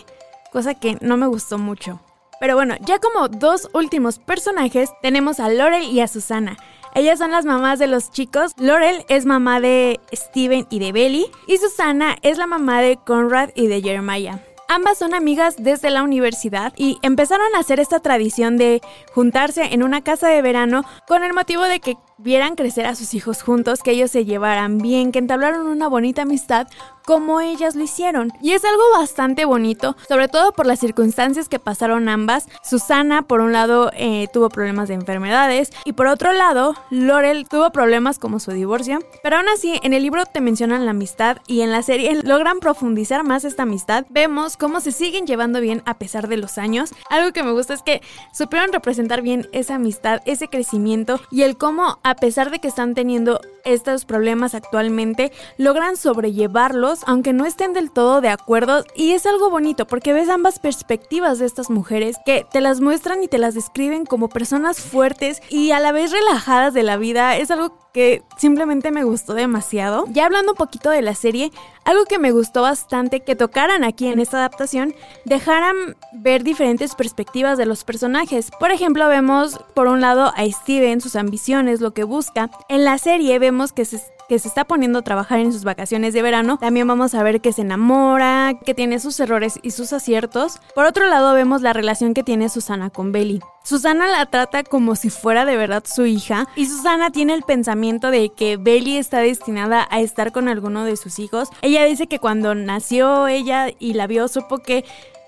cosa 0.53 0.75
que 0.75 0.99
no 1.01 1.17
me 1.17 1.27
gustó 1.27 1.59
mucho. 1.59 1.99
Pero 2.39 2.55
bueno, 2.55 2.77
ya 2.87 3.01
como 3.01 3.27
dos 3.27 3.69
últimos 3.73 4.21
personajes, 4.21 4.91
tenemos 5.03 5.41
a 5.41 5.49
Laurel 5.49 5.83
y 5.83 5.99
a 5.99 6.07
Susana. 6.07 6.57
Ellas 6.95 7.19
son 7.19 7.33
las 7.33 7.45
mamás 7.45 7.81
de 7.81 7.89
los 7.89 8.13
chicos. 8.13 8.53
Laurel 8.57 9.05
es 9.09 9.27
mamá 9.27 9.61
de 9.61 9.99
Steven 10.13 10.67
y 10.71 10.79
de 10.79 10.93
Belly. 10.93 11.27
Y 11.49 11.59
Susana 11.59 12.17
es 12.23 12.39
la 12.39 12.47
mamá 12.47 12.81
de 12.83 12.99
Conrad 13.05 13.51
y 13.57 13.67
de 13.67 13.83
Jeremiah. 13.83 14.41
Ambas 14.69 14.99
son 14.99 15.13
amigas 15.13 15.57
desde 15.59 15.91
la 15.91 16.03
universidad 16.03 16.73
y 16.77 16.99
empezaron 17.03 17.47
a 17.55 17.59
hacer 17.59 17.81
esta 17.81 18.01
tradición 18.01 18.57
de 18.57 18.81
juntarse 19.13 19.75
en 19.75 19.83
una 19.83 20.03
casa 20.03 20.29
de 20.29 20.41
verano 20.41 20.85
con 21.07 21.23
el 21.25 21.35
motivo 21.35 21.65
de 21.65 21.81
que 21.81 21.97
vieran 22.19 22.55
crecer 22.55 22.87
a 22.87 22.95
sus 22.95 23.15
hijos 23.15 23.43
juntos, 23.43 23.83
que 23.83 23.93
ellos 23.93 24.11
se 24.11 24.25
llevaran 24.25 24.79
bien, 24.79 25.13
que 25.13 25.19
entablaron 25.19 25.67
una 25.67 25.89
bonita 25.89 26.23
amistad 26.23 26.69
como 27.05 27.41
ellas 27.41 27.75
lo 27.75 27.85
hicieron. 27.85 28.33
Y 28.41 28.53
es 28.53 28.65
algo 28.65 28.83
bastante 28.99 29.45
bonito, 29.45 29.97
sobre 30.09 30.29
todo 30.29 30.53
por 30.53 30.67
las 30.67 30.81
circunstancias 30.81 31.49
que 31.49 31.59
pasaron 31.59 32.09
ambas. 32.09 32.49
Susana, 32.63 33.23
por 33.23 33.41
un 33.41 33.53
lado, 33.53 33.91
eh, 33.95 34.29
tuvo 34.33 34.49
problemas 34.49 34.89
de 34.89 34.95
enfermedades 34.95 35.71
y 35.85 35.93
por 35.93 36.07
otro 36.07 36.33
lado, 36.33 36.75
Laurel 36.91 37.47
tuvo 37.49 37.71
problemas 37.71 38.19
como 38.19 38.41
su 38.41 38.53
divorcio. 38.53 39.01
Pero 39.23 39.37
aún 39.37 39.49
así, 39.49 39.79
en 39.83 39.93
el 39.93 40.03
libro 40.03 40.25
te 40.27 40.41
mencionan 40.41 40.85
la 40.85 40.93
amistad 40.93 41.39
y 41.47 41.61
en 41.61 41.73
la 41.73 41.83
serie 41.83 42.23
logran 42.23 42.61
profundizar 42.61 43.25
más 43.25 43.45
esta 43.45 43.65
amistad. 43.65 44.07
Vemos 44.09 44.57
cómo 44.57 44.81
se 44.81 44.93
siguen 44.93 45.27
llevando 45.27 45.61
bien 45.61 45.83
a 45.85 45.95
pesar 45.99 46.29
de 46.29 46.37
los 46.37 46.59
años. 46.59 46.91
Algo 47.11 47.33
que 47.33 47.43
me 47.43 47.53
gusta 47.53 47.75
es 47.75 47.83
que 47.83 48.03
supieron 48.33 48.73
representar 48.73 49.23
bien 49.23 49.49
esa 49.53 49.75
amistad, 49.75 50.23
ese 50.25 50.49
crecimiento 50.49 51.21
y 51.31 51.43
el 51.43 51.57
cómo 51.57 51.99
a 52.05 52.15
pesar 52.15 52.51
de 52.51 52.61
que 52.61 52.69
están 52.69 52.95
teniendo 52.95 53.41
estos 53.65 54.05
problemas 54.05 54.55
actualmente, 54.55 55.33
logran 55.57 55.97
sobrellevarlos 55.97 57.01
aunque 57.07 57.33
no 57.33 57.47
estén 57.47 57.73
del 57.73 57.91
todo 57.91 58.21
de 58.21 58.29
acuerdo 58.29 58.85
y 58.95 59.13
es 59.13 59.27
algo 59.27 59.51
bonito 59.51 59.87
porque 59.87 60.13
ves 60.13 60.29
ambas 60.29 60.59
perspectivas 60.59 61.39
de 61.39 61.47
estas 61.47 61.71
mujeres 61.71 62.17
que 62.25 62.47
te 62.51 62.61
las 62.61 62.81
muestran 62.81 63.23
y 63.23 63.29
te 63.29 63.39
las 63.39 63.55
describen 63.55 64.05
como 64.05 64.29
personas 64.29 64.81
fuertes 64.81 65.41
y 65.49 65.73
a 65.73 65.81
la 65.81 65.93
vez 65.93 66.13
relajadas 66.13 66.75
de 66.75 66.83
la 66.83 66.99
vida. 66.99 67.37
Es 67.37 67.51
algo 67.51 67.84
que 67.95 68.25
simplemente 68.37 68.91
me 68.91 69.05
gustó 69.05 69.35
demasiado. 69.35 70.05
Ya 70.09 70.27
hablando 70.27 70.53
un 70.53 70.59
poquito 70.59 70.91
de 70.91 71.01
la 71.01 71.15
serie, 71.15 71.53
algo 71.85 72.05
que 72.05 72.19
me 72.19 72.33
gustó 72.33 72.63
bastante 72.63 73.21
que 73.21 73.37
tocaran 73.37 73.85
aquí 73.85 74.09
en 74.09 74.19
esta 74.19 74.39
adaptación, 74.39 74.95
dejaran 75.25 75.97
ver 76.13 76.43
diferentes 76.43 76.97
perspectivas 76.97 77.57
de 77.57 77.67
los 77.67 77.85
personajes. 77.85 78.51
Por 78.59 78.73
ejemplo, 78.73 79.09
vemos 79.09 79.61
por 79.75 79.87
un 79.87 80.01
lado 80.01 80.33
a 80.37 80.45
Steven, 80.45 81.01
sus 81.01 81.15
ambiciones, 81.15 81.81
lo 81.81 81.95
que 81.95 82.03
busca. 82.03 82.51
En 82.69 82.85
la 82.85 82.99
serie 82.99 83.39
vemos 83.39 83.73
que 83.73 83.85
se 83.85 83.97
que 84.29 84.39
se 84.39 84.49
está 84.49 84.65
poniendo 84.65 85.01
a 85.01 85.03
trabajar 85.03 85.39
en 85.39 85.53
sus 85.53 85.65
vacaciones 85.65 86.15
de 86.15 86.23
verano. 86.23 86.59
También 86.59 86.87
vamos 86.87 87.15
a 87.15 87.23
ver 87.23 87.41
que 87.41 87.53
se 87.53 87.63
enamora, 87.63 88.55
que 88.65 88.75
tiene 88.75 88.99
sus 88.99 89.19
errores 89.21 89.59
y 89.63 89.71
sus 89.71 89.93
aciertos. 89.93 90.61
Por 90.75 90.87
otro 90.87 91.07
lado, 91.07 91.35
vemos 91.35 91.63
la 91.63 91.73
relación 91.73 92.15
que 92.15 92.23
tiene 92.23 92.49
Susana 92.49 92.91
con 92.91 93.13
Belly. 93.13 93.41
Susana 93.65 94.07
la 94.07 94.27
trata 94.27 94.63
como 94.63 94.95
si 94.95 95.09
fuera 95.09 95.47
de 95.47 95.57
verdad 95.57 95.85
su 95.87 96.05
hija 96.05 96.47
y 96.55 96.67
Susana 96.67 97.11
tiene 97.11 97.33
el 97.33 97.45
pensamiento 97.45 98.11
de 98.11 98.29
que 98.29 98.59
Belly 98.59 98.99
está 98.99 99.21
destinada 99.21 99.89
a 99.91 100.01
estar 100.01 100.33
con 100.33 100.49
alguno 100.49 100.85
de 100.85 100.99
sus 100.99 101.19
hijos. 101.19 101.49
Ella 101.63 101.85
dice 101.85 102.07
que 102.07 102.19
cuando 102.19 102.55
nació 102.55 103.27
ella 103.27 103.69
y 103.79 103.95
la 103.95 104.07
vio 104.07 104.29
supo 104.29 104.59
que 104.59 104.85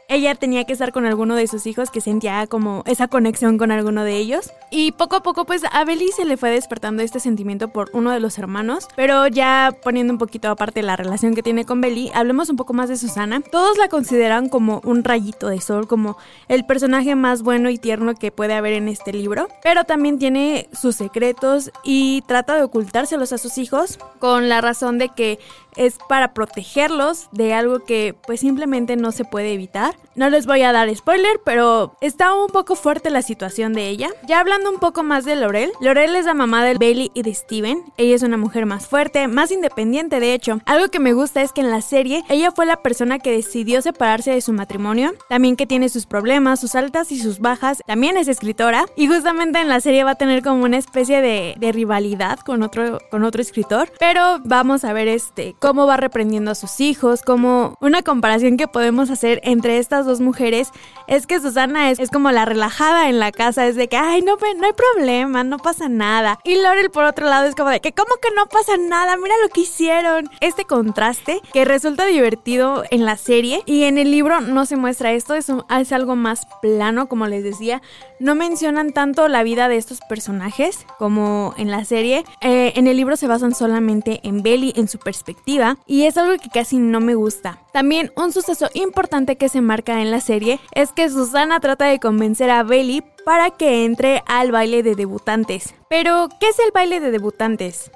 ella 0.09 0.35
tenía 0.35 0.65
que 0.65 0.73
estar 0.73 0.93
con 0.93 1.05
alguno 1.05 1.35
de 1.35 1.47
sus 1.47 1.67
hijos 1.67 1.91
que 1.91 2.01
sentía 2.01 2.47
como 2.47 2.83
esa 2.87 3.09
conexión 3.09 3.59
con 3.59 3.71
alguno 3.71 4.05
de 4.05 4.17
ellos. 4.17 4.53
Y 4.71 4.93
poco 4.93 5.17
a 5.17 5.23
poco 5.23 5.45
pues 5.45 5.63
a 5.71 5.85
Belly 5.85 6.11
se 6.13 6.25
le 6.25 6.37
fue 6.37 6.51
despertando 6.51 7.03
este 7.03 7.21
sentimiento 7.21 7.69
por 7.69 7.91
uno 7.93 8.11
de 8.11 8.21
los 8.21 8.39
hermanos, 8.39 8.89
pero 8.97 9.27
ya 9.27 9.77
poniendo 9.83 10.13
un 10.13 10.19
poquito 10.19 10.49
aparte 10.49 10.83
la 10.83 10.97
relación 10.97 11.35
que 11.35 11.43
tiene 11.43 11.65
con 11.65 11.81
Belly, 11.81 12.11
hablemos 12.15 12.49
un 12.49 12.57
poco 12.57 12.73
más 12.73 12.89
de 12.89 12.97
Susana. 12.97 13.41
Todos 13.41 13.79
la 13.79 13.89
consideran 13.89 14.49
como 14.49 14.81
un 14.85 15.05
rayito 15.05 15.49
de 15.49 15.61
sol, 15.61 15.87
como 15.87 16.17
el 16.49 16.65
personaje 16.65 17.15
más 17.15 17.43
bueno 17.43 17.71
y 17.71 17.79
tierno 17.79 18.15
que 18.15 18.33
puede 18.33 18.55
haber 18.55 18.75
en 18.75 18.89
este 18.89 19.13
libro, 19.13 19.49
pero 19.63 19.85
también 19.85 20.19
tiene 20.19 20.69
sus 20.73 20.97
secretos 20.97 21.71
y 21.85 22.23
trata 22.27 22.55
de 22.55 22.63
ocultárselos 22.63 23.33
a 23.33 23.39
sus 23.39 23.59
hijos 23.59 23.99
con 24.19 24.49
la 24.49 24.61
razón 24.61 24.99
de 24.99 25.09
que 25.11 25.39
es 25.77 25.99
para 26.09 26.33
protegerlos 26.33 27.29
de 27.33 27.55
algo 27.55 27.81
que 27.81 28.15
pues 28.27 28.41
simplemente 28.41 28.97
no 28.97 29.13
se 29.13 29.25
puede 29.25 29.53
evitar. 29.53 29.96
No 30.17 30.31
les 30.31 30.47
voy 30.47 30.63
a 30.63 30.73
dar 30.73 30.95
spoiler, 30.97 31.41
pero 31.45 31.95
está 32.01 32.33
un 32.35 32.47
poco 32.47 32.75
fuerte 32.75 33.11
la 33.11 33.21
situación 33.21 33.75
de 33.75 33.89
ella. 33.89 34.09
Ya 34.27 34.41
hablando 34.41 34.71
un 34.71 34.79
poco 34.79 35.03
más 35.03 35.27
de 35.27 35.37
Laurel, 35.37 35.71
Laurel 35.79 36.17
es 36.17 36.25
la 36.25 36.33
mamá 36.33 36.65
de 36.65 36.73
Bailey 36.73 37.11
y 37.13 37.21
de 37.21 37.35
Steven. 37.35 37.85
Ella 37.99 38.15
es 38.15 38.23
una 38.23 38.39
mujer 38.39 38.65
más 38.65 38.87
fuerte, 38.87 39.29
más 39.29 39.51
independiente 39.51 40.19
de 40.19 40.33
hecho. 40.33 40.61
Algo 40.65 40.89
que 40.89 41.01
me 41.01 41.13
gusta 41.13 41.43
es 41.43 41.53
que 41.53 41.61
en 41.61 41.71
la 41.71 41.83
serie 41.83 42.25
ella 42.31 42.51
fue 42.51 42.65
la 42.65 42.79
persona 42.79 43.19
que 43.19 43.31
decidió 43.31 43.83
separarse 43.83 44.31
de 44.31 44.41
su 44.41 44.55
matrimonio, 44.55 45.13
también 45.29 45.55
que 45.55 45.67
tiene 45.67 45.91
sus 45.91 46.07
problemas, 46.07 46.61
sus 46.61 46.75
altas 46.77 47.13
y 47.13 47.19
sus 47.19 47.41
bajas, 47.41 47.83
también 47.87 48.17
es 48.17 48.29
escritora 48.29 48.87
y 48.97 49.09
justamente 49.09 49.61
en 49.61 49.69
la 49.69 49.81
serie 49.81 50.05
va 50.05 50.13
a 50.13 50.15
tener 50.15 50.43
como 50.43 50.65
una 50.65 50.79
especie 50.79 51.21
de, 51.21 51.57
rivalidad 51.73 52.39
con 52.39 52.63
otro, 52.63 53.01
con 53.11 53.25
otro 53.25 53.43
escritor, 53.43 53.93
pero 53.99 54.39
vamos 54.45 54.85
a 54.85 54.93
ver 54.93 55.09
este 55.09 55.55
cómo 55.59 55.87
va 55.87 55.97
reprendiendo 55.97 56.53
a 56.53 56.55
sus 56.55 56.81
hijos, 56.81 57.21
como 57.23 57.75
una 57.81 58.03
comparación 58.03 58.57
que 58.57 58.69
podemos 58.69 59.11
hacer 59.11 59.41
entre 59.43 59.79
estas 59.87 60.05
dos 60.05 60.21
mujeres 60.21 60.73
es 61.07 61.29
que 61.29 61.39
Susana 61.39 61.93
es, 61.93 62.01
es 62.01 62.11
como 62.11 62.33
la 62.33 62.45
relajada 62.45 63.09
en 63.09 63.21
la 63.21 63.31
casa, 63.31 63.69
es 63.69 63.77
de 63.77 63.87
que, 63.87 63.97
ay, 63.97 64.21
no, 64.21 64.37
no 64.37 64.67
hay 64.67 64.73
problema, 64.73 65.45
no 65.45 65.59
pasa 65.59 65.89
nada. 65.89 66.41
Y 66.43 66.57
Laurel 66.57 66.91
por 66.91 67.05
otro 67.05 67.27
lado 67.27 67.47
es 67.47 67.55
como 67.55 67.71
de 67.71 67.81
que, 67.81 67.93
¿cómo 67.93 68.17
que 68.21 68.35
no 68.35 68.47
pasa 68.47 68.77
nada? 68.77 69.17
Mira 69.17 69.35
lo 69.45 69.49
que 69.49 69.61
hicieron. 69.61 70.29
Este 70.41 70.65
contraste 70.65 71.41
que 71.53 71.65
resulta 71.65 72.05
divertido 72.07 72.83
en 72.91 73.05
la 73.05 73.17
serie 73.17 73.63
y 73.65 73.85
en 73.85 73.97
el 73.97 74.11
libro 74.11 74.41
no 74.41 74.67
se 74.67 74.77
muestra 74.77 75.13
esto, 75.13 75.35
es, 75.35 75.49
algo 75.93 76.17
más 76.17 76.49
plano, 76.61 77.07
como 77.09 77.29
les 77.29 77.45
decía. 77.45 77.81
No 78.19 78.35
mencionan 78.35 78.93
tanto 78.93 79.29
la 79.29 79.45
vida 79.45 79.69
de 79.69 79.77
estos 79.77 80.01
personajes 80.09 80.85
como 80.99 81.55
en 81.59 81.71
la 81.71 81.85
serie. 81.85 82.25
Eh, 82.41 82.73
en 82.75 82.89
el 82.89 82.97
libro 82.97 83.17
se 83.17 83.29
basan 83.29 83.55
solamente 83.55 84.19
en 84.25 84.43
Belly, 84.43 84.73
en 84.75 84.89
su 84.89 84.99
perspectiva, 84.99 85.77
y 85.87 86.07
es 86.07 86.17
algo 86.17 86.37
que 86.43 86.51
casi 86.51 86.79
no 86.79 86.99
me 86.99 87.15
gusta. 87.15 87.61
También 87.77 88.11
un 88.17 88.33
suceso 88.33 88.71
importante 88.73 89.37
que 89.37 89.51
se 89.51 89.61
marca 89.61 90.01
en 90.01 90.11
la 90.11 90.21
serie 90.21 90.61
es 90.75 90.93
que 90.93 91.11
Susana 91.11 91.61
trata 91.61 91.85
de 91.85 91.99
convencer 91.99 92.49
a 92.49 92.63
Belly 92.63 93.03
para 93.23 93.51
que 93.51 93.85
entre 93.85 94.23
al 94.27 94.51
baile 94.51 94.83
de 94.83 94.95
debutantes. 94.95 95.75
Pero, 95.91 96.31
¿qué 96.41 96.49
es 96.49 96.59
el 96.59 96.71
baile 96.73 97.01
de 97.01 97.11
debutantes? 97.11 97.91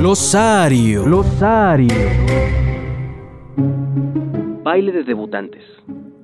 Losario. 0.00 1.06
Losario. 1.06 1.94
Baile 4.62 4.90
de 4.90 5.04
debutantes. 5.04 5.62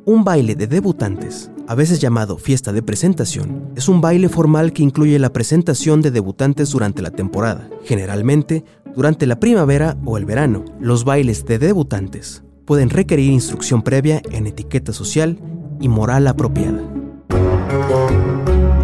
Un 0.06 0.24
baile 0.24 0.54
de 0.54 0.66
debutantes, 0.66 1.50
a 1.70 1.76
veces 1.76 2.00
llamado 2.00 2.36
fiesta 2.36 2.72
de 2.72 2.82
presentación, 2.82 3.70
es 3.76 3.88
un 3.88 4.00
baile 4.00 4.28
formal 4.28 4.72
que 4.72 4.82
incluye 4.82 5.16
la 5.20 5.32
presentación 5.32 6.02
de 6.02 6.10
debutantes 6.10 6.70
durante 6.70 7.00
la 7.00 7.12
temporada, 7.12 7.70
generalmente 7.84 8.64
durante 8.96 9.24
la 9.24 9.38
primavera 9.38 9.96
o 10.04 10.18
el 10.18 10.24
verano. 10.24 10.64
Los 10.80 11.04
bailes 11.04 11.46
de 11.46 11.60
debutantes 11.60 12.42
pueden 12.64 12.90
requerir 12.90 13.30
instrucción 13.30 13.82
previa 13.82 14.20
en 14.32 14.48
etiqueta 14.48 14.92
social 14.92 15.38
y 15.80 15.88
moral 15.88 16.26
apropiada. 16.26 16.82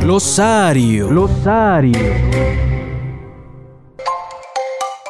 Losario. 0.05 1.11
Losario. 1.11 1.99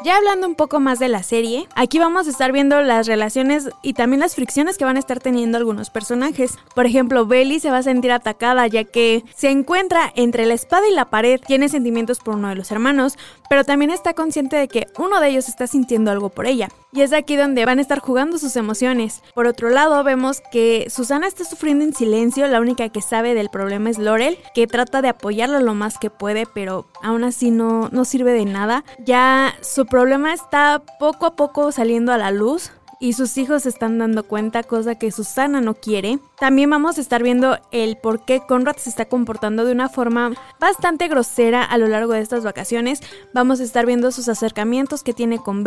Ya 0.06 0.18
hablando 0.18 0.46
un 0.46 0.54
poco 0.54 0.78
más 0.78 1.00
de 1.00 1.08
la 1.08 1.24
serie, 1.24 1.66
aquí 1.74 1.98
vamos 1.98 2.28
a 2.28 2.30
estar 2.30 2.52
viendo 2.52 2.80
las 2.80 3.08
relaciones 3.08 3.70
y 3.82 3.94
también 3.94 4.20
las 4.20 4.36
fricciones 4.36 4.78
que 4.78 4.84
van 4.84 4.94
a 4.94 5.00
estar 5.00 5.18
teniendo 5.18 5.58
algunos 5.58 5.90
personajes. 5.90 6.60
Por 6.76 6.86
ejemplo, 6.86 7.26
Belly 7.26 7.58
se 7.58 7.72
va 7.72 7.78
a 7.78 7.82
sentir 7.82 8.12
atacada 8.12 8.68
ya 8.68 8.84
que 8.84 9.24
se 9.34 9.50
encuentra 9.50 10.12
entre 10.14 10.46
la 10.46 10.54
espada 10.54 10.86
y 10.88 10.94
la 10.94 11.10
pared, 11.10 11.40
tiene 11.44 11.68
sentimientos 11.68 12.20
por 12.20 12.36
uno 12.36 12.50
de 12.50 12.54
los 12.54 12.70
hermanos, 12.70 13.18
pero 13.50 13.64
también 13.64 13.90
está 13.90 14.14
consciente 14.14 14.54
de 14.54 14.68
que 14.68 14.86
uno 14.96 15.18
de 15.18 15.28
ellos 15.28 15.48
está 15.48 15.66
sintiendo 15.66 16.12
algo 16.12 16.28
por 16.28 16.46
ella. 16.46 16.68
Y 16.92 17.02
es 17.02 17.12
aquí 17.12 17.36
donde 17.36 17.64
van 17.66 17.78
a 17.78 17.82
estar 17.82 17.98
jugando 17.98 18.38
sus 18.38 18.56
emociones. 18.56 19.22
Por 19.34 19.46
otro 19.46 19.68
lado, 19.70 20.02
vemos 20.02 20.40
que 20.50 20.86
Susana 20.88 21.26
está 21.26 21.44
sufriendo 21.44 21.84
en 21.84 21.92
silencio, 21.92 22.46
la 22.46 22.60
única 22.60 22.88
que 22.88 23.02
sabe 23.02 23.34
del 23.34 23.50
problema 23.50 23.90
es 23.90 23.98
Laurel, 23.98 24.38
que 24.54 24.66
trata 24.66 25.02
de 25.02 25.08
apoyarla 25.08 25.60
lo 25.60 25.74
más 25.74 25.98
que 25.98 26.10
puede, 26.10 26.46
pero 26.46 26.86
aún 27.02 27.24
así 27.24 27.50
no, 27.50 27.90
no 27.90 28.04
sirve 28.04 28.32
de 28.32 28.46
nada. 28.46 28.84
Ya 29.04 29.54
su 29.60 29.84
problema 29.96 30.34
está 30.34 30.82
poco 30.98 31.24
a 31.24 31.36
poco 31.36 31.72
saliendo 31.72 32.12
a 32.12 32.18
la 32.18 32.30
luz 32.30 32.70
y 33.00 33.14
sus 33.14 33.38
hijos 33.38 33.62
se 33.62 33.70
están 33.70 33.96
dando 33.96 34.24
cuenta, 34.24 34.62
cosa 34.62 34.94
que 34.96 35.10
Susana 35.10 35.62
no 35.62 35.72
quiere. 35.72 36.18
También 36.38 36.68
vamos 36.68 36.98
a 36.98 37.00
estar 37.00 37.22
viendo 37.22 37.58
el 37.72 37.96
por 37.96 38.22
qué 38.26 38.42
Conrad 38.46 38.76
se 38.76 38.90
está 38.90 39.06
comportando 39.06 39.64
de 39.64 39.72
una 39.72 39.88
forma 39.88 40.32
bastante 40.60 41.08
grosera 41.08 41.64
a 41.64 41.78
lo 41.78 41.88
largo 41.88 42.12
de 42.12 42.20
estas 42.20 42.44
vacaciones. 42.44 43.00
Vamos 43.32 43.60
a 43.60 43.62
estar 43.62 43.86
viendo 43.86 44.12
sus 44.12 44.28
acercamientos 44.28 45.02
que 45.02 45.14
tiene 45.14 45.38
con 45.38 45.64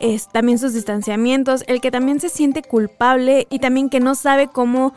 es, 0.00 0.26
también 0.32 0.58
sus 0.58 0.74
distanciamientos, 0.74 1.62
el 1.68 1.80
que 1.80 1.92
también 1.92 2.18
se 2.18 2.30
siente 2.30 2.62
culpable 2.62 3.46
y 3.48 3.60
también 3.60 3.90
que 3.90 4.00
no 4.00 4.16
sabe 4.16 4.48
cómo 4.48 4.92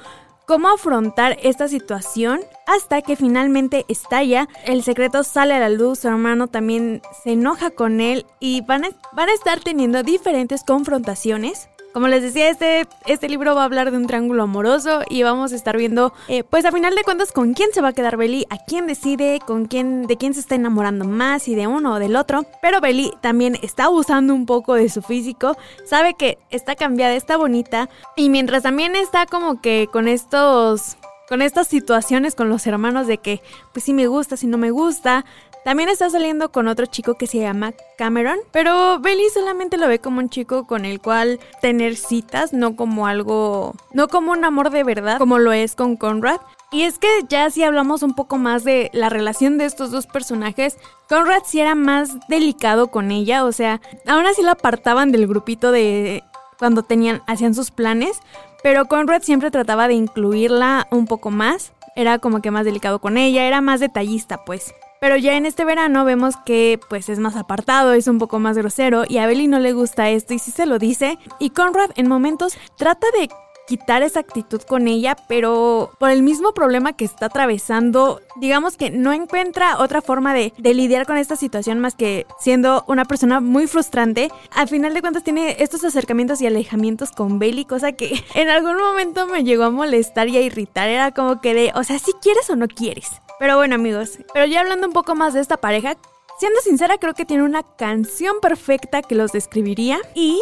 cómo 0.46 0.70
afrontar 0.70 1.38
esta 1.44 1.68
situación 1.68 2.42
hasta 2.68 3.02
que 3.02 3.16
finalmente 3.16 3.86
estalla, 3.88 4.48
el 4.66 4.84
secreto 4.84 5.24
sale 5.24 5.54
a 5.54 5.60
la 5.60 5.70
luz, 5.70 6.00
su 6.00 6.08
hermano 6.08 6.48
también 6.48 7.02
se 7.24 7.34
enoja 7.34 7.72
con 7.72 8.02
él 8.02 8.25
y 8.40 8.62
van 8.62 8.86
a, 8.86 8.90
van 9.14 9.30
a 9.30 9.34
estar 9.34 9.60
teniendo 9.60 10.04
diferentes 10.04 10.64
confrontaciones 10.64 11.70
como 11.96 12.10
les 12.10 12.22
decía, 12.22 12.50
este, 12.50 12.86
este 13.06 13.30
libro 13.30 13.56
va 13.56 13.62
a 13.62 13.64
hablar 13.64 13.90
de 13.90 13.96
un 13.96 14.06
triángulo 14.06 14.44
amoroso 14.44 15.04
y 15.10 15.24
vamos 15.24 15.54
a 15.54 15.56
estar 15.56 15.78
viendo, 15.78 16.12
eh, 16.28 16.44
pues 16.44 16.66
a 16.66 16.74
final 16.74 16.94
de 16.94 17.04
cuentas, 17.04 17.32
con 17.32 17.54
quién 17.54 17.70
se 17.72 17.80
va 17.80 17.88
a 17.88 17.94
quedar 17.94 18.18
Belly, 18.18 18.46
a 18.50 18.58
quién 18.58 18.86
decide, 18.86 19.40
con 19.40 19.68
quién, 19.68 20.06
de 20.06 20.18
quién 20.18 20.34
se 20.34 20.42
está 20.42 20.56
enamorando 20.56 21.06
más 21.06 21.48
y 21.48 21.56
de 21.56 21.68
uno 21.68 21.94
o 21.94 22.00
del 22.00 22.18
otro. 22.18 22.46
Pero 22.62 22.82
Belly 22.82 23.14
también 23.22 23.58
está 23.62 23.86
abusando 23.86 24.34
un 24.34 24.46
poco 24.46 24.74
de 24.74 24.90
su 24.90 25.02
físico, 25.02 25.56
sabe 25.86 26.16
que 26.16 26.38
está 26.50 26.75
cambiada, 26.75 27.14
está 27.14 27.38
bonita 27.38 27.90
y 28.18 28.30
mientras 28.30 28.64
también 28.64 28.98
está 28.98 29.25
como 29.25 29.62
que 29.62 29.88
con 29.90 30.10
estos 30.10 30.98
con 31.30 31.42
estas 31.42 31.70
situaciones 31.70 32.36
con 32.36 32.50
los 32.50 32.68
hermanos 32.68 33.08
de 33.08 33.20
que 33.20 33.42
pues 33.72 33.86
si 33.86 33.94
me 33.94 34.08
gusta, 34.08 34.36
si 34.36 34.48
no 34.48 34.58
me 34.58 34.70
gusta, 34.70 35.24
también 35.65 35.89
está 35.89 36.12
saliendo 36.12 36.51
con 36.51 36.67
otro 36.67 36.86
chico 36.86 37.15
que 37.15 37.25
se 37.25 37.39
llama 37.39 37.74
Cameron, 37.98 38.38
pero 38.51 39.00
Belly 39.00 39.24
solamente 39.34 39.79
lo 39.79 39.88
ve 39.88 39.98
como 39.98 40.19
un 40.19 40.29
chico 40.29 40.67
con 40.67 40.86
el 40.86 41.01
cual 41.01 41.39
tener 41.60 41.95
citas, 41.95 42.53
no 42.53 42.75
como 42.75 43.07
algo, 43.07 43.74
no 43.91 44.07
como 44.07 44.31
un 44.31 44.45
amor 44.45 44.69
de 44.69 44.84
verdad, 44.84 45.17
como 45.17 45.39
lo 45.39 45.51
es 45.53 45.75
con 45.75 45.98
Conrad. 45.98 46.39
Y 46.72 46.84
es 46.84 47.00
que 47.00 47.07
ya 47.29 47.50
si 47.50 47.63
hablamos 47.63 48.03
un 48.03 48.13
poco 48.13 48.38
más 48.38 48.63
de 48.63 48.91
la 48.93 49.10
relación 49.10 49.57
de 49.57 49.65
estos 49.65 49.89
dos 49.89 50.05
personajes, 50.05 50.77
Conrad 51.10 51.41
sí 51.48 51.60
era 51.60 51.74
más 51.74 52.12
delicado 52.27 52.91
con 52.91 53.10
ella, 53.10 53.43
o 53.43 53.51
sea, 53.51 53.81
aún 54.05 54.27
así 54.27 54.43
la 54.43 54.51
apartaban 54.51 55.12
del 55.12 55.25
grupito 55.25 55.72
de 55.72 56.24
cuando 56.60 56.84
tenían, 56.84 57.24
hacían 57.25 57.55
sus 57.55 57.72
planes, 57.72 58.19
pero 58.62 58.86
Conrad 58.86 59.24
siempre 59.24 59.50
trataba 59.50 59.88
de 59.88 59.95
incluirla 59.95 60.86
un 60.91 61.07
poco 61.07 61.31
más, 61.31 61.74
era 61.95 62.19
como 62.19 62.43
que 62.43 62.51
más 62.51 62.65
delicado 62.65 63.00
con 63.00 63.17
ella, 63.17 63.48
era 63.48 63.62
más 63.62 63.79
detallista 63.79 64.45
pues. 64.45 64.75
Pero 65.05 65.17
ya 65.17 65.38
en 65.38 65.45
este 65.45 65.65
verano 65.65 66.03
vemos 66.03 66.35
que 66.47 66.79
pues 66.89 67.09
es 67.09 67.19
más 67.19 67.35
apartado, 67.35 67.93
es 67.93 68.07
un 68.07 68.17
poco 68.17 68.39
más 68.39 68.57
grosero 68.57 69.03
y 69.07 69.19
a 69.19 69.27
Belly 69.27 69.45
no 69.45 69.59
le 69.59 69.71
gusta 69.71 70.09
esto 70.09 70.33
y 70.33 70.39
sí 70.39 70.50
se 70.50 70.65
lo 70.65 70.79
dice. 70.79 71.19
Y 71.38 71.51
Conrad 71.51 71.91
en 71.95 72.07
momentos 72.07 72.57
trata 72.75 73.05
de 73.12 73.29
quitar 73.67 74.03
esa 74.03 74.19
actitud 74.19 74.62
con 74.62 74.88
ella, 74.88 75.15
pero 75.27 75.91
por 76.00 76.10
el 76.10 76.24
mismo 76.24 76.53
problema 76.53 76.93
que 76.93 77.05
está 77.05 77.27
atravesando, 77.27 78.22
digamos 78.36 78.77
que 78.77 78.91
no 78.91 79.13
encuentra 79.13 79.79
otra 79.79 80.01
forma 80.01 80.34
de, 80.34 80.53
de, 80.57 80.74
lidiar 80.74 81.05
con 81.05 81.17
esta 81.17 81.36
situación 81.36 81.79
más 81.79 81.95
que 81.95 82.25
siendo 82.39 82.84
una 82.88 83.05
persona 83.05 83.39
muy 83.39 83.67
frustrante. 83.67 84.29
Al 84.51 84.67
final 84.67 84.93
de 84.93 85.01
cuentas 85.01 85.24
tiene 85.24 85.57
estos 85.60 85.84
acercamientos 85.84 86.41
y 86.41 86.48
alejamientos 86.48 87.12
con 87.12 87.39
Bailey, 87.39 87.65
cosa 87.65 87.93
que 87.93 88.24
en 88.36 88.50
algún 88.50 88.77
momento 88.77 89.27
me 89.27 89.43
llegó 89.43 89.63
a 89.63 89.69
molestar 89.69 90.27
y 90.27 90.38
a 90.38 90.41
irritar. 90.41 90.89
Era 90.89 91.12
como 91.12 91.41
que 91.41 91.53
de, 91.53 91.72
o 91.75 91.84
sea, 91.84 92.00
si 92.00 92.13
quieres 92.22 92.50
o 92.50 92.55
no 92.55 92.67
quieres. 92.67 93.10
Pero 93.39 93.57
bueno 93.57 93.75
amigos, 93.75 94.19
pero 94.34 94.45
ya 94.45 94.62
hablando 94.62 94.88
un 94.88 94.93
poco 94.93 95.13
más 95.13 95.34
de 95.34 95.41
esta 95.41 95.57
pareja, 95.57 95.98
siendo 96.38 96.60
sincera 96.62 96.98
creo 96.98 97.13
que 97.13 97.25
tiene 97.25 97.43
una 97.43 97.63
canción 97.63 98.38
perfecta 98.41 99.01
que 99.01 99.15
los 99.15 99.31
describiría 99.31 100.00
y 100.13 100.41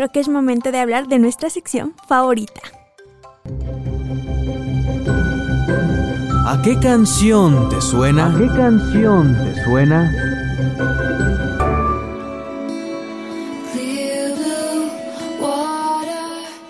creo 0.00 0.08
que 0.08 0.20
es 0.20 0.30
momento 0.30 0.72
de 0.72 0.78
hablar 0.78 1.08
de 1.08 1.18
nuestra 1.18 1.50
sección 1.50 1.94
favorita. 2.08 2.62
¿A 6.46 6.62
qué 6.64 6.78
canción 6.78 7.68
te 7.68 7.82
suena? 7.82 8.34
¿A 8.34 8.38
qué 8.38 8.46
canción 8.46 9.36
te 9.36 9.62
suena? 9.62 10.10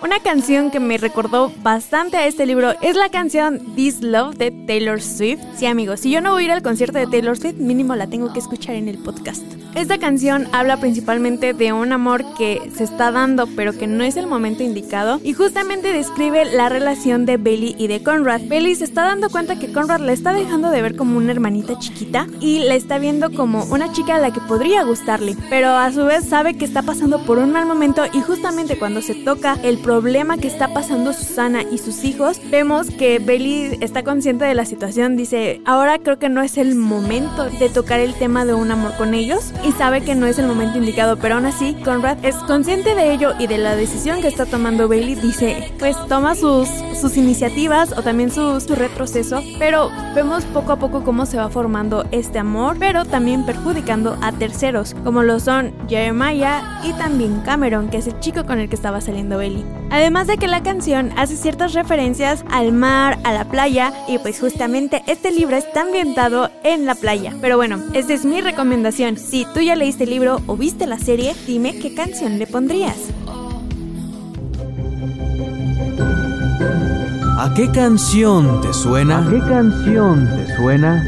Una 0.01 0.19
canción 0.19 0.69
que 0.69 0.81
me 0.81 0.97
recordó 0.97 1.53
bastante 1.63 2.17
a 2.17 2.27
este 2.27 2.45
libro 2.45 2.73
es 2.81 2.97
la 2.97 3.07
canción 3.07 3.61
This 3.77 4.01
Love 4.01 4.35
de 4.35 4.51
Taylor 4.51 5.01
Swift. 5.01 5.39
Sí, 5.55 5.67
amigos, 5.67 6.01
si 6.01 6.11
yo 6.11 6.19
no 6.19 6.33
voy 6.33 6.43
a 6.43 6.45
ir 6.47 6.51
al 6.51 6.63
concierto 6.63 6.97
de 6.97 7.07
Taylor 7.07 7.37
Swift, 7.37 7.55
mínimo 7.55 7.95
la 7.95 8.07
tengo 8.07 8.33
que 8.33 8.39
escuchar 8.39 8.75
en 8.75 8.89
el 8.89 8.97
podcast. 8.97 9.45
Esta 9.75 9.97
canción 9.97 10.47
habla 10.51 10.77
principalmente 10.81 11.53
de 11.53 11.71
un 11.71 11.93
amor 11.93 12.25
que 12.37 12.61
se 12.75 12.83
está 12.83 13.09
dando, 13.11 13.47
pero 13.55 13.71
que 13.71 13.87
no 13.87 14.03
es 14.03 14.17
el 14.17 14.27
momento 14.27 14.63
indicado, 14.63 15.21
y 15.23 15.31
justamente 15.33 15.93
describe 15.93 16.43
la 16.43 16.67
relación 16.67 17.25
de 17.25 17.37
Bailey 17.37 17.75
y 17.77 17.87
de 17.87 18.03
Conrad. 18.03 18.41
Bailey 18.49 18.75
se 18.75 18.83
está 18.83 19.05
dando 19.05 19.29
cuenta 19.29 19.59
que 19.59 19.71
Conrad 19.71 20.01
la 20.01 20.11
está 20.11 20.33
dejando 20.33 20.71
de 20.71 20.81
ver 20.81 20.97
como 20.97 21.17
una 21.17 21.31
hermanita 21.31 21.79
chiquita 21.79 22.27
y 22.41 22.59
la 22.59 22.75
está 22.75 22.97
viendo 22.97 23.31
como 23.31 23.63
una 23.65 23.93
chica 23.93 24.15
a 24.15 24.19
la 24.19 24.33
que 24.33 24.41
podría 24.41 24.83
gustarle, 24.83 25.37
pero 25.49 25.69
a 25.69 25.91
su 25.93 26.03
vez 26.03 26.27
sabe 26.27 26.55
que 26.55 26.65
está 26.65 26.81
pasando 26.81 27.23
por 27.23 27.37
un 27.37 27.53
mal 27.53 27.65
momento 27.65 28.03
y 28.11 28.19
justamente 28.19 28.77
cuando 28.77 29.01
se 29.01 29.15
toca 29.15 29.57
el 29.63 29.77
problema 29.77 30.37
que 30.37 30.47
está 30.47 30.73
pasando 30.73 31.13
Susana 31.13 31.63
y 31.63 31.77
sus 31.77 32.03
hijos, 32.03 32.41
vemos 32.51 32.89
que 32.89 33.19
Bailey 33.19 33.77
está 33.79 34.03
consciente 34.03 34.43
de 34.43 34.53
la 34.53 34.65
situación, 34.65 35.15
dice, 35.15 35.61
ahora 35.65 35.97
creo 35.99 36.19
que 36.19 36.27
no 36.27 36.41
es 36.41 36.57
el 36.57 36.75
momento 36.75 37.45
de 37.45 37.69
tocar 37.69 38.01
el 38.01 38.13
tema 38.15 38.43
de 38.43 38.53
un 38.53 38.69
amor 38.69 38.95
con 38.97 39.13
ellos 39.13 39.53
y 39.63 39.71
sabe 39.73 40.01
que 40.01 40.15
no 40.15 40.25
es 40.25 40.39
el 40.39 40.47
momento 40.47 40.77
indicado, 40.77 41.17
pero 41.17 41.35
aún 41.35 41.45
así 41.45 41.75
Conrad 41.83 42.23
es 42.23 42.35
consciente 42.35 42.95
de 42.95 43.13
ello 43.13 43.33
y 43.39 43.47
de 43.47 43.57
la 43.57 43.75
decisión 43.75 44.21
que 44.21 44.27
está 44.27 44.45
tomando 44.45 44.87
Bailey, 44.87 45.15
dice, 45.15 45.71
pues 45.79 45.95
toma 46.07 46.35
sus, 46.35 46.67
sus 46.99 47.17
iniciativas 47.17 47.91
o 47.97 48.01
también 48.01 48.31
su, 48.31 48.59
retroceso, 48.75 49.41
pero 49.59 49.91
vemos 50.15 50.45
poco 50.45 50.71
a 50.71 50.77
poco 50.77 51.03
cómo 51.03 51.25
se 51.25 51.37
va 51.37 51.49
formando 51.49 52.05
este 52.11 52.39
amor, 52.39 52.77
pero 52.79 53.05
también 53.05 53.45
perjudicando 53.45 54.17
a 54.21 54.31
terceros, 54.31 54.95
como 55.03 55.23
lo 55.23 55.39
son 55.39 55.73
Jeremiah 55.87 56.81
y 56.83 56.93
también 56.93 57.41
Cameron, 57.41 57.89
que 57.89 57.97
es 57.97 58.07
el 58.07 58.19
chico 58.19 58.45
con 58.45 58.59
el 58.59 58.69
que 58.69 58.75
estaba 58.75 59.01
saliendo 59.01 59.37
Bailey. 59.37 59.65
Además 59.91 60.27
de 60.27 60.37
que 60.37 60.47
la 60.47 60.63
canción 60.63 61.11
hace 61.17 61.35
ciertas 61.35 61.73
referencias 61.73 62.45
al 62.49 62.71
mar, 62.71 63.19
a 63.25 63.33
la 63.33 63.45
playa, 63.45 63.91
y 64.07 64.19
pues 64.19 64.39
justamente 64.39 65.03
este 65.05 65.31
libro 65.31 65.57
está 65.57 65.81
ambientado 65.81 66.49
en 66.63 66.85
la 66.85 66.95
playa. 66.95 67.35
Pero 67.41 67.57
bueno, 67.57 67.77
esta 67.93 68.13
es 68.13 68.23
mi 68.23 68.39
recomendación. 68.39 69.17
Si 69.17 69.45
tú 69.53 69.61
ya 69.61 69.75
leíste 69.75 70.05
el 70.05 70.09
libro 70.09 70.41
o 70.47 70.55
viste 70.55 70.87
la 70.87 70.97
serie, 70.97 71.35
dime 71.45 71.77
qué 71.79 71.93
canción 71.93 72.39
le 72.39 72.47
pondrías. 72.47 72.97
¿A 77.37 77.53
qué 77.55 77.71
canción 77.71 78.61
te 78.61 78.71
suena? 78.71 79.25
¿A 79.25 79.29
qué 79.29 79.39
canción 79.39 80.27
te 80.27 80.55
suena? 80.55 81.03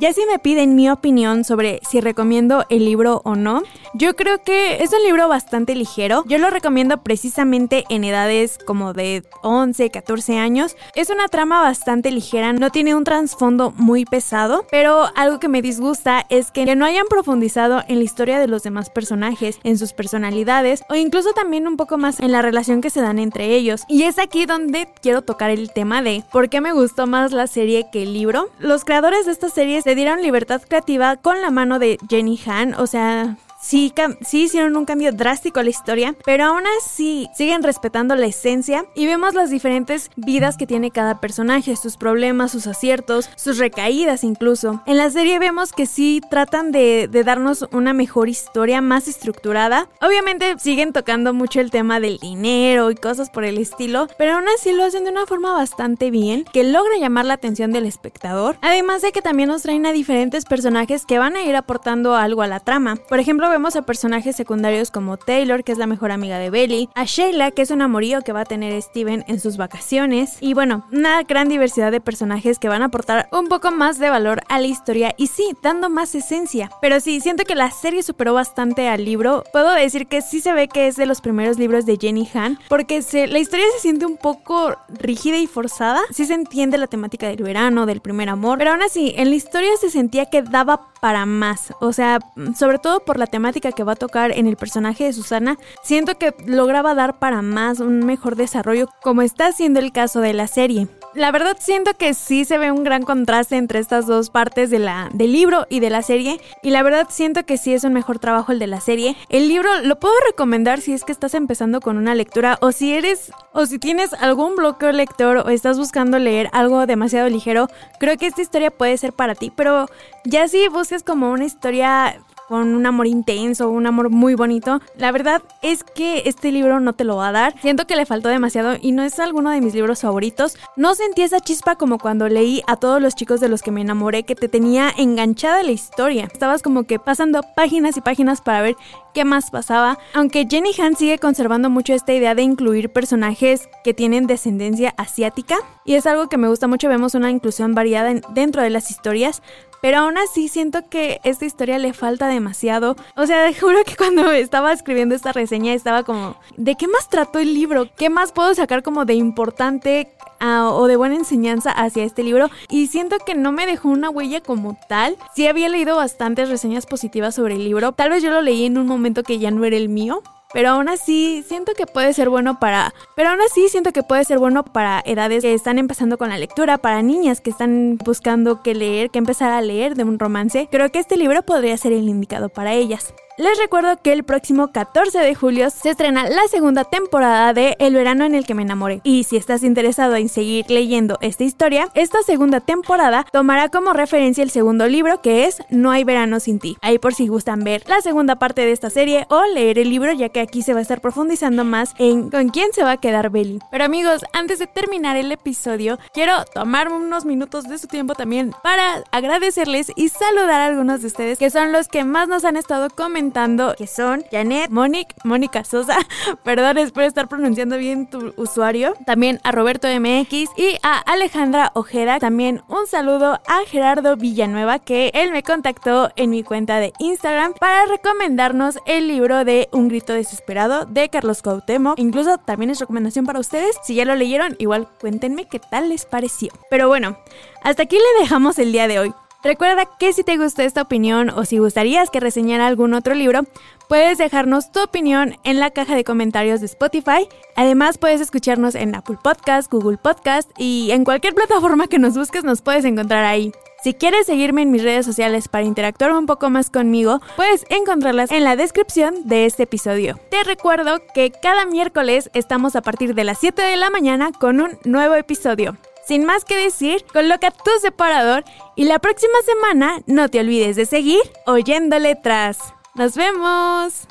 Ya 0.00 0.12
si 0.12 0.24
me 0.24 0.38
piden 0.38 0.76
mi 0.76 0.90
opinión 0.90 1.44
sobre 1.44 1.80
si 1.88 2.00
recomiendo 2.00 2.64
el 2.68 2.84
libro 2.84 3.22
o 3.24 3.34
no, 3.34 3.62
yo 3.94 4.14
creo 4.14 4.42
que 4.42 4.82
es 4.82 4.92
un 4.92 5.02
libro 5.02 5.28
bastante 5.28 5.74
ligero. 5.74 6.24
Yo 6.26 6.38
lo 6.38 6.50
recomiendo 6.50 6.98
precisamente 6.98 7.84
en 7.88 8.04
edades 8.04 8.58
como 8.64 8.92
de 8.92 9.24
11, 9.42 9.90
14 9.90 10.38
años. 10.38 10.76
Es 10.94 11.10
una 11.10 11.28
trama 11.28 11.60
bastante 11.60 12.10
ligera, 12.10 12.52
no 12.52 12.70
tiene 12.70 12.94
un 12.94 13.04
trasfondo 13.04 13.72
muy 13.76 14.04
pesado, 14.04 14.64
pero 14.70 15.08
algo 15.16 15.40
que 15.40 15.48
me 15.48 15.62
disgusta 15.62 16.24
es 16.28 16.50
que 16.50 16.74
no 16.76 16.84
hayan 16.84 17.06
profundizado 17.08 17.82
en 17.88 17.98
la 17.98 18.04
historia 18.04 18.38
de 18.38 18.46
los 18.46 18.62
demás 18.62 18.90
personajes, 18.90 19.58
en 19.64 19.76
sus 19.76 19.92
personalidades 19.92 20.82
o 20.88 20.94
incluso 20.94 21.32
también 21.32 21.66
un 21.66 21.76
poco 21.76 21.98
más 21.98 22.20
en 22.20 22.32
la 22.32 22.42
relación 22.42 22.80
que 22.80 22.90
se 22.90 23.00
dan 23.00 23.18
entre 23.18 23.54
ellos. 23.54 23.82
Y 23.88 24.04
es 24.04 24.18
aquí 24.18 24.46
donde 24.46 24.88
quiero 25.02 25.22
tocar 25.22 25.50
el 25.50 25.72
tema 25.72 26.02
de 26.02 26.22
por 26.30 26.48
qué 26.48 26.60
me 26.60 26.72
gustó 26.72 27.06
más 27.06 27.32
la 27.32 27.46
serie 27.46 27.86
que 27.90 28.04
el 28.04 28.12
libro. 28.12 28.50
Los 28.58 28.84
creadores 28.84 29.26
de 29.26 29.32
esta 29.32 29.48
serie 29.48 29.80
le 29.84 29.94
dieron 29.94 30.22
libertad 30.22 30.62
creativa 30.66 31.16
con 31.16 31.40
la 31.40 31.50
mano 31.50 31.78
de 31.78 31.98
Jenny 32.08 32.38
Han, 32.46 32.74
o 32.74 32.86
sea, 32.86 33.36
sí, 33.60 33.92
sí 34.22 34.42
hicieron 34.42 34.76
un 34.76 34.84
cambio 34.84 35.12
drástico 35.12 35.60
a 35.60 35.62
la 35.62 35.70
historia, 35.70 36.14
pero 36.24 36.44
aún 36.44 36.62
así 36.78 37.28
siguen 37.34 37.62
respetando 37.62 38.16
la 38.16 38.26
esencia 38.26 38.84
y 38.94 39.06
vemos 39.06 39.34
las 39.34 39.50
diferentes 39.50 40.10
vidas 40.16 40.56
que 40.56 40.66
tiene 40.66 40.90
cada 40.90 41.20
personaje, 41.20 41.76
sus 41.76 41.96
problemas, 41.96 42.52
sus 42.52 42.66
aciertos, 42.66 43.30
sus 43.36 43.58
recaídas 43.58 44.24
incluso. 44.24 44.82
En 44.86 44.96
la 44.96 45.10
serie 45.10 45.38
vemos 45.38 45.72
que 45.72 45.86
sí 45.86 46.20
tratan 46.30 46.72
de, 46.72 47.08
de 47.10 47.24
darnos 47.24 47.66
una 47.72 47.92
mejor 47.92 48.28
historia 48.28 48.80
más 48.80 49.08
estructurada. 49.08 49.88
Obviamente 50.00 50.56
siguen 50.58 50.92
tocando 50.92 51.34
mucho 51.34 51.60
el 51.60 51.70
tema 51.70 52.00
del 52.00 52.18
dinero 52.18 52.90
y 52.90 52.94
cosas 52.94 53.30
por 53.30 53.44
el 53.44 53.58
estilo, 53.58 54.08
pero 54.18 54.34
aún 54.34 54.46
así 54.48 54.72
lo 54.72 54.84
hacen 54.84 55.04
de 55.04 55.10
una 55.10 55.26
forma 55.26 55.52
bastante 55.52 56.10
bien, 56.10 56.44
que 56.52 56.64
logra 56.64 56.96
llamar 56.98 57.26
la 57.26 57.34
atención 57.34 57.72
del 57.72 57.86
espectador. 57.86 58.56
Además 58.62 59.02
de 59.02 59.12
que 59.12 59.22
también 59.22 59.48
nos 59.48 59.62
traen 59.62 59.86
a 59.86 59.92
diferentes 59.92 60.44
personajes 60.44 61.04
que 61.04 61.18
van 61.18 61.36
a 61.36 61.42
ir 61.42 61.56
aportando 61.56 62.14
algo 62.14 62.42
a 62.42 62.46
la 62.46 62.60
trama. 62.60 62.96
Por 62.96 63.20
ejemplo, 63.20 63.49
vemos 63.50 63.76
a 63.76 63.82
personajes 63.82 64.36
secundarios 64.36 64.90
como 64.90 65.16
Taylor, 65.16 65.64
que 65.64 65.72
es 65.72 65.78
la 65.78 65.86
mejor 65.86 66.12
amiga 66.12 66.38
de 66.38 66.50
Belly, 66.50 66.88
a 66.94 67.04
Sheila, 67.04 67.50
que 67.50 67.62
es 67.62 67.70
un 67.70 67.82
amorío 67.82 68.22
que 68.22 68.32
va 68.32 68.40
a 68.42 68.44
tener 68.44 68.80
Steven 68.80 69.24
en 69.28 69.40
sus 69.40 69.56
vacaciones, 69.56 70.38
y 70.40 70.54
bueno, 70.54 70.86
una 70.92 71.22
gran 71.24 71.48
diversidad 71.48 71.92
de 71.92 72.00
personajes 72.00 72.58
que 72.58 72.68
van 72.68 72.82
a 72.82 72.86
aportar 72.86 73.28
un 73.32 73.48
poco 73.48 73.70
más 73.70 73.98
de 73.98 74.10
valor 74.10 74.42
a 74.48 74.58
la 74.60 74.66
historia 74.66 75.14
y 75.18 75.26
sí, 75.26 75.54
dando 75.62 75.90
más 75.90 76.14
esencia. 76.14 76.70
Pero 76.80 77.00
sí, 77.00 77.20
siento 77.20 77.44
que 77.44 77.54
la 77.54 77.70
serie 77.70 78.02
superó 78.02 78.34
bastante 78.34 78.88
al 78.88 79.04
libro. 79.04 79.44
Puedo 79.52 79.72
decir 79.72 80.06
que 80.06 80.22
sí 80.22 80.40
se 80.40 80.52
ve 80.52 80.68
que 80.68 80.86
es 80.86 80.96
de 80.96 81.06
los 81.06 81.20
primeros 81.20 81.58
libros 81.58 81.86
de 81.86 81.98
Jenny 82.00 82.28
Han, 82.34 82.58
porque 82.68 83.02
la 83.28 83.38
historia 83.38 83.66
se 83.74 83.80
siente 83.80 84.06
un 84.06 84.16
poco 84.16 84.76
rígida 84.88 85.38
y 85.38 85.46
forzada. 85.46 86.00
Sí 86.10 86.24
se 86.24 86.34
entiende 86.34 86.78
la 86.78 86.86
temática 86.86 87.28
del 87.28 87.42
verano, 87.42 87.86
del 87.86 88.00
primer 88.00 88.28
amor, 88.28 88.58
pero 88.58 88.72
aún 88.72 88.82
así, 88.82 89.12
en 89.16 89.30
la 89.30 89.36
historia 89.36 89.70
se 89.80 89.90
sentía 89.90 90.26
que 90.26 90.42
daba 90.42 90.89
para 91.00 91.26
más. 91.26 91.72
O 91.80 91.92
sea, 91.92 92.18
sobre 92.54 92.78
todo 92.78 93.00
por 93.00 93.18
la 93.18 93.26
temática 93.26 93.72
que 93.72 93.84
va 93.84 93.92
a 93.92 93.96
tocar 93.96 94.32
en 94.32 94.46
el 94.46 94.56
personaje 94.56 95.04
de 95.04 95.12
Susana, 95.12 95.58
siento 95.82 96.16
que 96.16 96.34
lograba 96.46 96.94
dar 96.94 97.18
para 97.18 97.42
más, 97.42 97.80
un 97.80 98.00
mejor 98.00 98.36
desarrollo, 98.36 98.88
como 99.02 99.22
está 99.22 99.52
siendo 99.52 99.80
el 99.80 99.92
caso 99.92 100.20
de 100.20 100.34
la 100.34 100.46
serie. 100.46 100.88
La 101.12 101.32
verdad 101.32 101.56
siento 101.58 101.94
que 101.94 102.14
sí 102.14 102.44
se 102.44 102.56
ve 102.56 102.70
un 102.70 102.84
gran 102.84 103.02
contraste 103.02 103.56
entre 103.56 103.80
estas 103.80 104.06
dos 104.06 104.30
partes 104.30 104.70
de 104.70 104.78
la, 104.78 105.08
del 105.12 105.32
libro 105.32 105.66
y 105.68 105.80
de 105.80 105.90
la 105.90 106.02
serie. 106.02 106.40
Y 106.62 106.70
la 106.70 106.84
verdad 106.84 107.08
siento 107.10 107.44
que 107.44 107.58
sí 107.58 107.74
es 107.74 107.82
un 107.82 107.92
mejor 107.92 108.20
trabajo 108.20 108.52
el 108.52 108.60
de 108.60 108.68
la 108.68 108.80
serie. 108.80 109.16
El 109.28 109.48
libro 109.48 109.68
lo 109.82 109.98
puedo 109.98 110.14
recomendar 110.28 110.80
si 110.80 110.92
es 110.92 111.02
que 111.02 111.10
estás 111.10 111.34
empezando 111.34 111.80
con 111.80 111.96
una 111.96 112.14
lectura 112.14 112.58
o 112.60 112.70
si 112.70 112.94
eres 112.94 113.32
o 113.52 113.66
si 113.66 113.80
tienes 113.80 114.12
algún 114.14 114.54
bloqueo 114.54 114.92
lector 114.92 115.38
o 115.38 115.48
estás 115.48 115.78
buscando 115.78 116.20
leer 116.20 116.48
algo 116.52 116.86
demasiado 116.86 117.28
ligero. 117.28 117.66
Creo 117.98 118.16
que 118.16 118.28
esta 118.28 118.42
historia 118.42 118.70
puede 118.70 118.96
ser 118.96 119.12
para 119.12 119.34
ti. 119.34 119.52
Pero 119.56 119.86
ya 120.24 120.46
si 120.46 120.68
buscas 120.68 121.02
como 121.02 121.32
una 121.32 121.44
historia 121.44 122.22
con 122.50 122.74
un 122.74 122.84
amor 122.84 123.06
intenso, 123.06 123.70
un 123.70 123.86
amor 123.86 124.10
muy 124.10 124.34
bonito. 124.34 124.80
La 124.96 125.12
verdad 125.12 125.40
es 125.62 125.84
que 125.84 126.24
este 126.26 126.50
libro 126.50 126.80
no 126.80 126.94
te 126.94 127.04
lo 127.04 127.14
va 127.14 127.28
a 127.28 127.32
dar. 127.32 127.54
Siento 127.60 127.86
que 127.86 127.94
le 127.94 128.06
faltó 128.06 128.28
demasiado 128.28 128.76
y 128.82 128.90
no 128.90 129.04
es 129.04 129.20
alguno 129.20 129.50
de 129.50 129.60
mis 129.60 129.72
libros 129.72 130.00
favoritos. 130.00 130.58
No 130.74 130.96
sentí 130.96 131.22
esa 131.22 131.38
chispa 131.38 131.76
como 131.76 131.98
cuando 131.98 132.28
leí 132.28 132.60
a 132.66 132.74
todos 132.74 133.00
los 133.00 133.14
chicos 133.14 133.38
de 133.38 133.48
los 133.48 133.62
que 133.62 133.70
me 133.70 133.82
enamoré 133.82 134.24
que 134.24 134.34
te 134.34 134.48
tenía 134.48 134.90
enganchada 134.98 135.62
la 135.62 135.70
historia. 135.70 136.24
Estabas 136.24 136.60
como 136.60 136.82
que 136.82 136.98
pasando 136.98 137.42
páginas 137.54 137.96
y 137.96 138.00
páginas 138.00 138.40
para 138.40 138.62
ver 138.62 138.76
qué 139.12 139.24
más 139.24 139.50
pasaba. 139.50 139.98
Aunque 140.14 140.46
Jenny 140.48 140.70
Han 140.80 140.96
sigue 140.96 141.18
conservando 141.18 141.70
mucho 141.70 141.92
esta 141.94 142.12
idea 142.12 142.34
de 142.34 142.42
incluir 142.42 142.90
personajes 142.90 143.68
que 143.84 143.94
tienen 143.94 144.26
descendencia 144.26 144.94
asiática 144.96 145.56
y 145.84 145.94
es 145.94 146.06
algo 146.06 146.28
que 146.28 146.36
me 146.36 146.48
gusta 146.48 146.66
mucho. 146.66 146.88
Vemos 146.88 147.14
una 147.14 147.30
inclusión 147.30 147.74
variada 147.74 148.12
dentro 148.30 148.62
de 148.62 148.70
las 148.70 148.90
historias, 148.90 149.42
pero 149.80 149.98
aún 149.98 150.18
así 150.18 150.48
siento 150.48 150.88
que 150.88 151.20
esta 151.24 151.44
historia 151.44 151.78
le 151.78 151.92
falta 151.92 152.28
demasiado. 152.28 152.96
O 153.16 153.26
sea, 153.26 153.50
juro 153.60 153.78
que 153.84 153.96
cuando 153.96 154.30
estaba 154.30 154.72
escribiendo 154.72 155.14
esta 155.14 155.32
reseña 155.32 155.72
estaba 155.72 156.02
como, 156.02 156.36
¿de 156.56 156.76
qué 156.76 156.86
más 156.88 157.08
trató 157.08 157.38
el 157.38 157.54
libro? 157.54 157.88
¿Qué 157.96 158.10
más 158.10 158.32
puedo 158.32 158.54
sacar 158.54 158.82
como 158.82 159.04
de 159.04 159.14
importante 159.14 160.08
o 160.40 160.86
de 160.86 160.96
buena 160.96 161.16
enseñanza 161.16 161.70
hacia 161.70 162.04
este 162.04 162.22
libro? 162.22 162.50
Y 162.68 162.86
siento 162.88 163.16
que 163.24 163.34
no 163.34 163.52
me 163.52 163.66
dejó 163.66 163.88
una 163.88 164.10
huella 164.10 164.40
como 164.40 164.76
tal. 164.88 165.16
Sí 165.34 165.46
había 165.46 165.68
leído 165.68 165.96
bastantes 165.96 166.48
reseñas 166.48 166.86
positivas 166.86 167.34
sobre 167.34 167.56
el 167.56 167.64
libro. 167.64 167.92
Tal 167.92 168.10
vez 168.10 168.22
yo 168.22 168.30
lo 168.30 168.42
leí 168.42 168.64
en 168.64 168.78
un 168.78 168.86
momento 168.86 169.22
que 169.22 169.38
ya 169.38 169.50
no 169.50 169.64
era 169.64 169.76
el 169.76 169.88
mío. 169.88 170.22
Pero 170.52 170.70
aún 170.70 170.88
así, 170.88 171.44
siento 171.46 171.74
que 171.74 171.86
puede 171.86 172.12
ser 172.12 172.28
bueno 172.28 172.58
para. 172.58 172.92
Pero 173.14 173.30
aún 173.30 173.40
así, 173.40 173.68
siento 173.68 173.92
que 173.92 174.02
puede 174.02 174.24
ser 174.24 174.38
bueno 174.38 174.64
para 174.64 175.00
edades 175.06 175.42
que 175.42 175.54
están 175.54 175.78
empezando 175.78 176.18
con 176.18 176.28
la 176.28 176.38
lectura, 176.38 176.78
para 176.78 177.02
niñas 177.02 177.40
que 177.40 177.50
están 177.50 177.98
buscando 178.04 178.62
que 178.62 178.74
leer, 178.74 179.10
que 179.10 179.18
empezar 179.18 179.52
a 179.52 179.60
leer 179.60 179.94
de 179.94 180.04
un 180.04 180.18
romance. 180.18 180.68
Creo 180.70 180.90
que 180.90 180.98
este 180.98 181.16
libro 181.16 181.42
podría 181.42 181.76
ser 181.76 181.92
el 181.92 182.08
indicado 182.08 182.48
para 182.48 182.72
ellas. 182.72 183.14
Les 183.40 183.56
recuerdo 183.56 183.96
que 183.96 184.12
el 184.12 184.22
próximo 184.22 184.70
14 184.70 185.18
de 185.18 185.34
julio 185.34 185.70
se 185.70 185.88
estrena 185.88 186.28
la 186.28 186.46
segunda 186.48 186.84
temporada 186.84 187.54
de 187.54 187.74
El 187.78 187.94
verano 187.94 188.26
en 188.26 188.34
el 188.34 188.44
que 188.44 188.52
me 188.52 188.60
enamoré. 188.60 189.00
Y 189.02 189.24
si 189.24 189.38
estás 189.38 189.62
interesado 189.62 190.14
en 190.16 190.28
seguir 190.28 190.66
leyendo 190.68 191.16
esta 191.22 191.44
historia, 191.44 191.88
esta 191.94 192.20
segunda 192.20 192.60
temporada 192.60 193.24
tomará 193.32 193.70
como 193.70 193.94
referencia 193.94 194.44
el 194.44 194.50
segundo 194.50 194.88
libro 194.88 195.22
que 195.22 195.46
es 195.46 195.62
No 195.70 195.90
hay 195.90 196.04
verano 196.04 196.38
sin 196.38 196.58
ti. 196.58 196.76
Ahí 196.82 196.98
por 196.98 197.14
si 197.14 197.28
gustan 197.28 197.64
ver 197.64 197.82
la 197.88 198.02
segunda 198.02 198.36
parte 198.36 198.60
de 198.60 198.72
esta 198.72 198.90
serie 198.90 199.24
o 199.30 199.42
leer 199.54 199.78
el 199.78 199.88
libro 199.88 200.12
ya 200.12 200.28
que 200.28 200.40
aquí 200.40 200.60
se 200.60 200.74
va 200.74 200.80
a 200.80 200.82
estar 200.82 201.00
profundizando 201.00 201.64
más 201.64 201.94
en 201.96 202.28
con 202.28 202.50
quién 202.50 202.74
se 202.74 202.84
va 202.84 202.90
a 202.90 203.00
quedar 203.00 203.30
Belly. 203.30 203.60
Pero 203.70 203.84
amigos, 203.84 204.22
antes 204.34 204.58
de 204.58 204.66
terminar 204.66 205.16
el 205.16 205.32
episodio, 205.32 205.98
quiero 206.12 206.44
tomar 206.52 206.92
unos 206.92 207.24
minutos 207.24 207.64
de 207.64 207.78
su 207.78 207.86
tiempo 207.86 208.14
también 208.14 208.54
para 208.62 209.02
agradecerles 209.12 209.92
y 209.96 210.10
saludar 210.10 210.60
a 210.60 210.66
algunos 210.66 211.00
de 211.00 211.06
ustedes 211.06 211.38
que 211.38 211.48
son 211.48 211.72
los 211.72 211.88
que 211.88 212.04
más 212.04 212.28
nos 212.28 212.44
han 212.44 212.58
estado 212.58 212.90
comentando 212.90 213.29
que 213.76 213.86
son 213.86 214.24
Janet, 214.30 214.70
Monique, 214.70 215.14
Mónica 215.24 215.64
Sosa, 215.64 215.96
perdón, 216.44 216.78
espero 216.78 217.06
estar 217.06 217.28
pronunciando 217.28 217.78
bien 217.78 218.08
tu 218.08 218.34
usuario, 218.36 218.94
también 219.06 219.40
a 219.44 219.52
Roberto 219.52 219.88
MX 219.88 220.50
y 220.56 220.76
a 220.82 220.98
Alejandra 220.98 221.70
Ojeda, 221.74 222.18
también 222.18 222.62
un 222.68 222.86
saludo 222.86 223.40
a 223.46 223.60
Gerardo 223.66 224.16
Villanueva 224.16 224.78
que 224.78 225.10
él 225.14 225.30
me 225.30 225.42
contactó 225.42 226.10
en 226.16 226.30
mi 226.30 226.42
cuenta 226.42 226.80
de 226.80 226.92
Instagram 226.98 227.54
para 227.58 227.86
recomendarnos 227.86 228.78
el 228.84 229.06
libro 229.08 229.44
de 229.44 229.68
Un 229.72 229.88
grito 229.88 230.12
desesperado 230.12 230.84
de 230.86 231.08
Carlos 231.08 231.42
Cuauhtémoc, 231.42 231.98
incluso 231.98 232.38
también 232.38 232.70
es 232.70 232.80
recomendación 232.80 233.26
para 233.26 233.40
ustedes, 233.40 233.76
si 233.82 233.94
ya 233.94 234.04
lo 234.04 234.16
leyeron, 234.16 234.56
igual 234.58 234.88
cuéntenme 235.00 235.46
qué 235.46 235.60
tal 235.60 235.88
les 235.88 236.04
pareció. 236.04 236.50
Pero 236.68 236.88
bueno, 236.88 237.16
hasta 237.62 237.84
aquí 237.84 237.96
le 237.96 238.22
dejamos 238.22 238.58
el 238.58 238.72
día 238.72 238.88
de 238.88 238.98
hoy. 238.98 239.14
Recuerda 239.42 239.86
que 239.98 240.12
si 240.12 240.22
te 240.22 240.36
gustó 240.36 240.62
esta 240.62 240.82
opinión 240.82 241.30
o 241.30 241.46
si 241.46 241.58
gustarías 241.58 242.10
que 242.10 242.20
reseñara 242.20 242.66
algún 242.66 242.92
otro 242.92 243.14
libro, 243.14 243.42
puedes 243.88 244.18
dejarnos 244.18 244.70
tu 244.70 244.82
opinión 244.82 245.36
en 245.44 245.58
la 245.58 245.70
caja 245.70 245.94
de 245.94 246.04
comentarios 246.04 246.60
de 246.60 246.66
Spotify. 246.66 247.26
Además, 247.56 247.96
puedes 247.96 248.20
escucharnos 248.20 248.74
en 248.74 248.94
Apple 248.94 249.16
Podcast, 249.22 249.72
Google 249.72 249.96
Podcast 249.96 250.50
y 250.58 250.90
en 250.90 251.04
cualquier 251.04 251.34
plataforma 251.34 251.86
que 251.86 251.98
nos 251.98 252.14
busques 252.14 252.44
nos 252.44 252.60
puedes 252.60 252.84
encontrar 252.84 253.24
ahí. 253.24 253.52
Si 253.82 253.94
quieres 253.94 254.26
seguirme 254.26 254.60
en 254.60 254.70
mis 254.70 254.82
redes 254.82 255.06
sociales 255.06 255.48
para 255.48 255.64
interactuar 255.64 256.12
un 256.12 256.26
poco 256.26 256.50
más 256.50 256.68
conmigo, 256.68 257.20
puedes 257.36 257.64
encontrarlas 257.70 258.30
en 258.30 258.44
la 258.44 258.56
descripción 258.56 259.26
de 259.26 259.46
este 259.46 259.62
episodio. 259.62 260.20
Te 260.30 260.44
recuerdo 260.44 260.98
que 261.14 261.30
cada 261.30 261.64
miércoles 261.64 262.30
estamos 262.34 262.76
a 262.76 262.82
partir 262.82 263.14
de 263.14 263.24
las 263.24 263.38
7 263.38 263.62
de 263.62 263.76
la 263.76 263.88
mañana 263.88 264.32
con 264.38 264.60
un 264.60 264.78
nuevo 264.84 265.14
episodio. 265.14 265.78
Sin 266.06 266.24
más 266.24 266.44
que 266.44 266.56
decir, 266.56 267.04
coloca 267.12 267.50
tu 267.50 267.70
separador 267.80 268.44
y 268.76 268.84
la 268.84 268.98
próxima 268.98 269.38
semana 269.44 270.00
no 270.06 270.28
te 270.28 270.40
olvides 270.40 270.76
de 270.76 270.86
seguir 270.86 271.20
oyendo 271.46 271.98
letras. 271.98 272.58
¡Nos 272.94 273.14
vemos! 273.14 274.06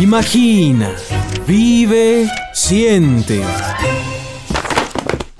Imagina, 0.00 0.92
vive, 1.46 2.30
siente. 2.52 3.42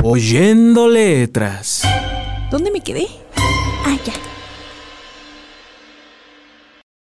Oyendo 0.03 0.89
letras. 0.89 1.83
¿Dónde 2.51 2.71
me 2.71 2.81
quedé? 2.81 3.07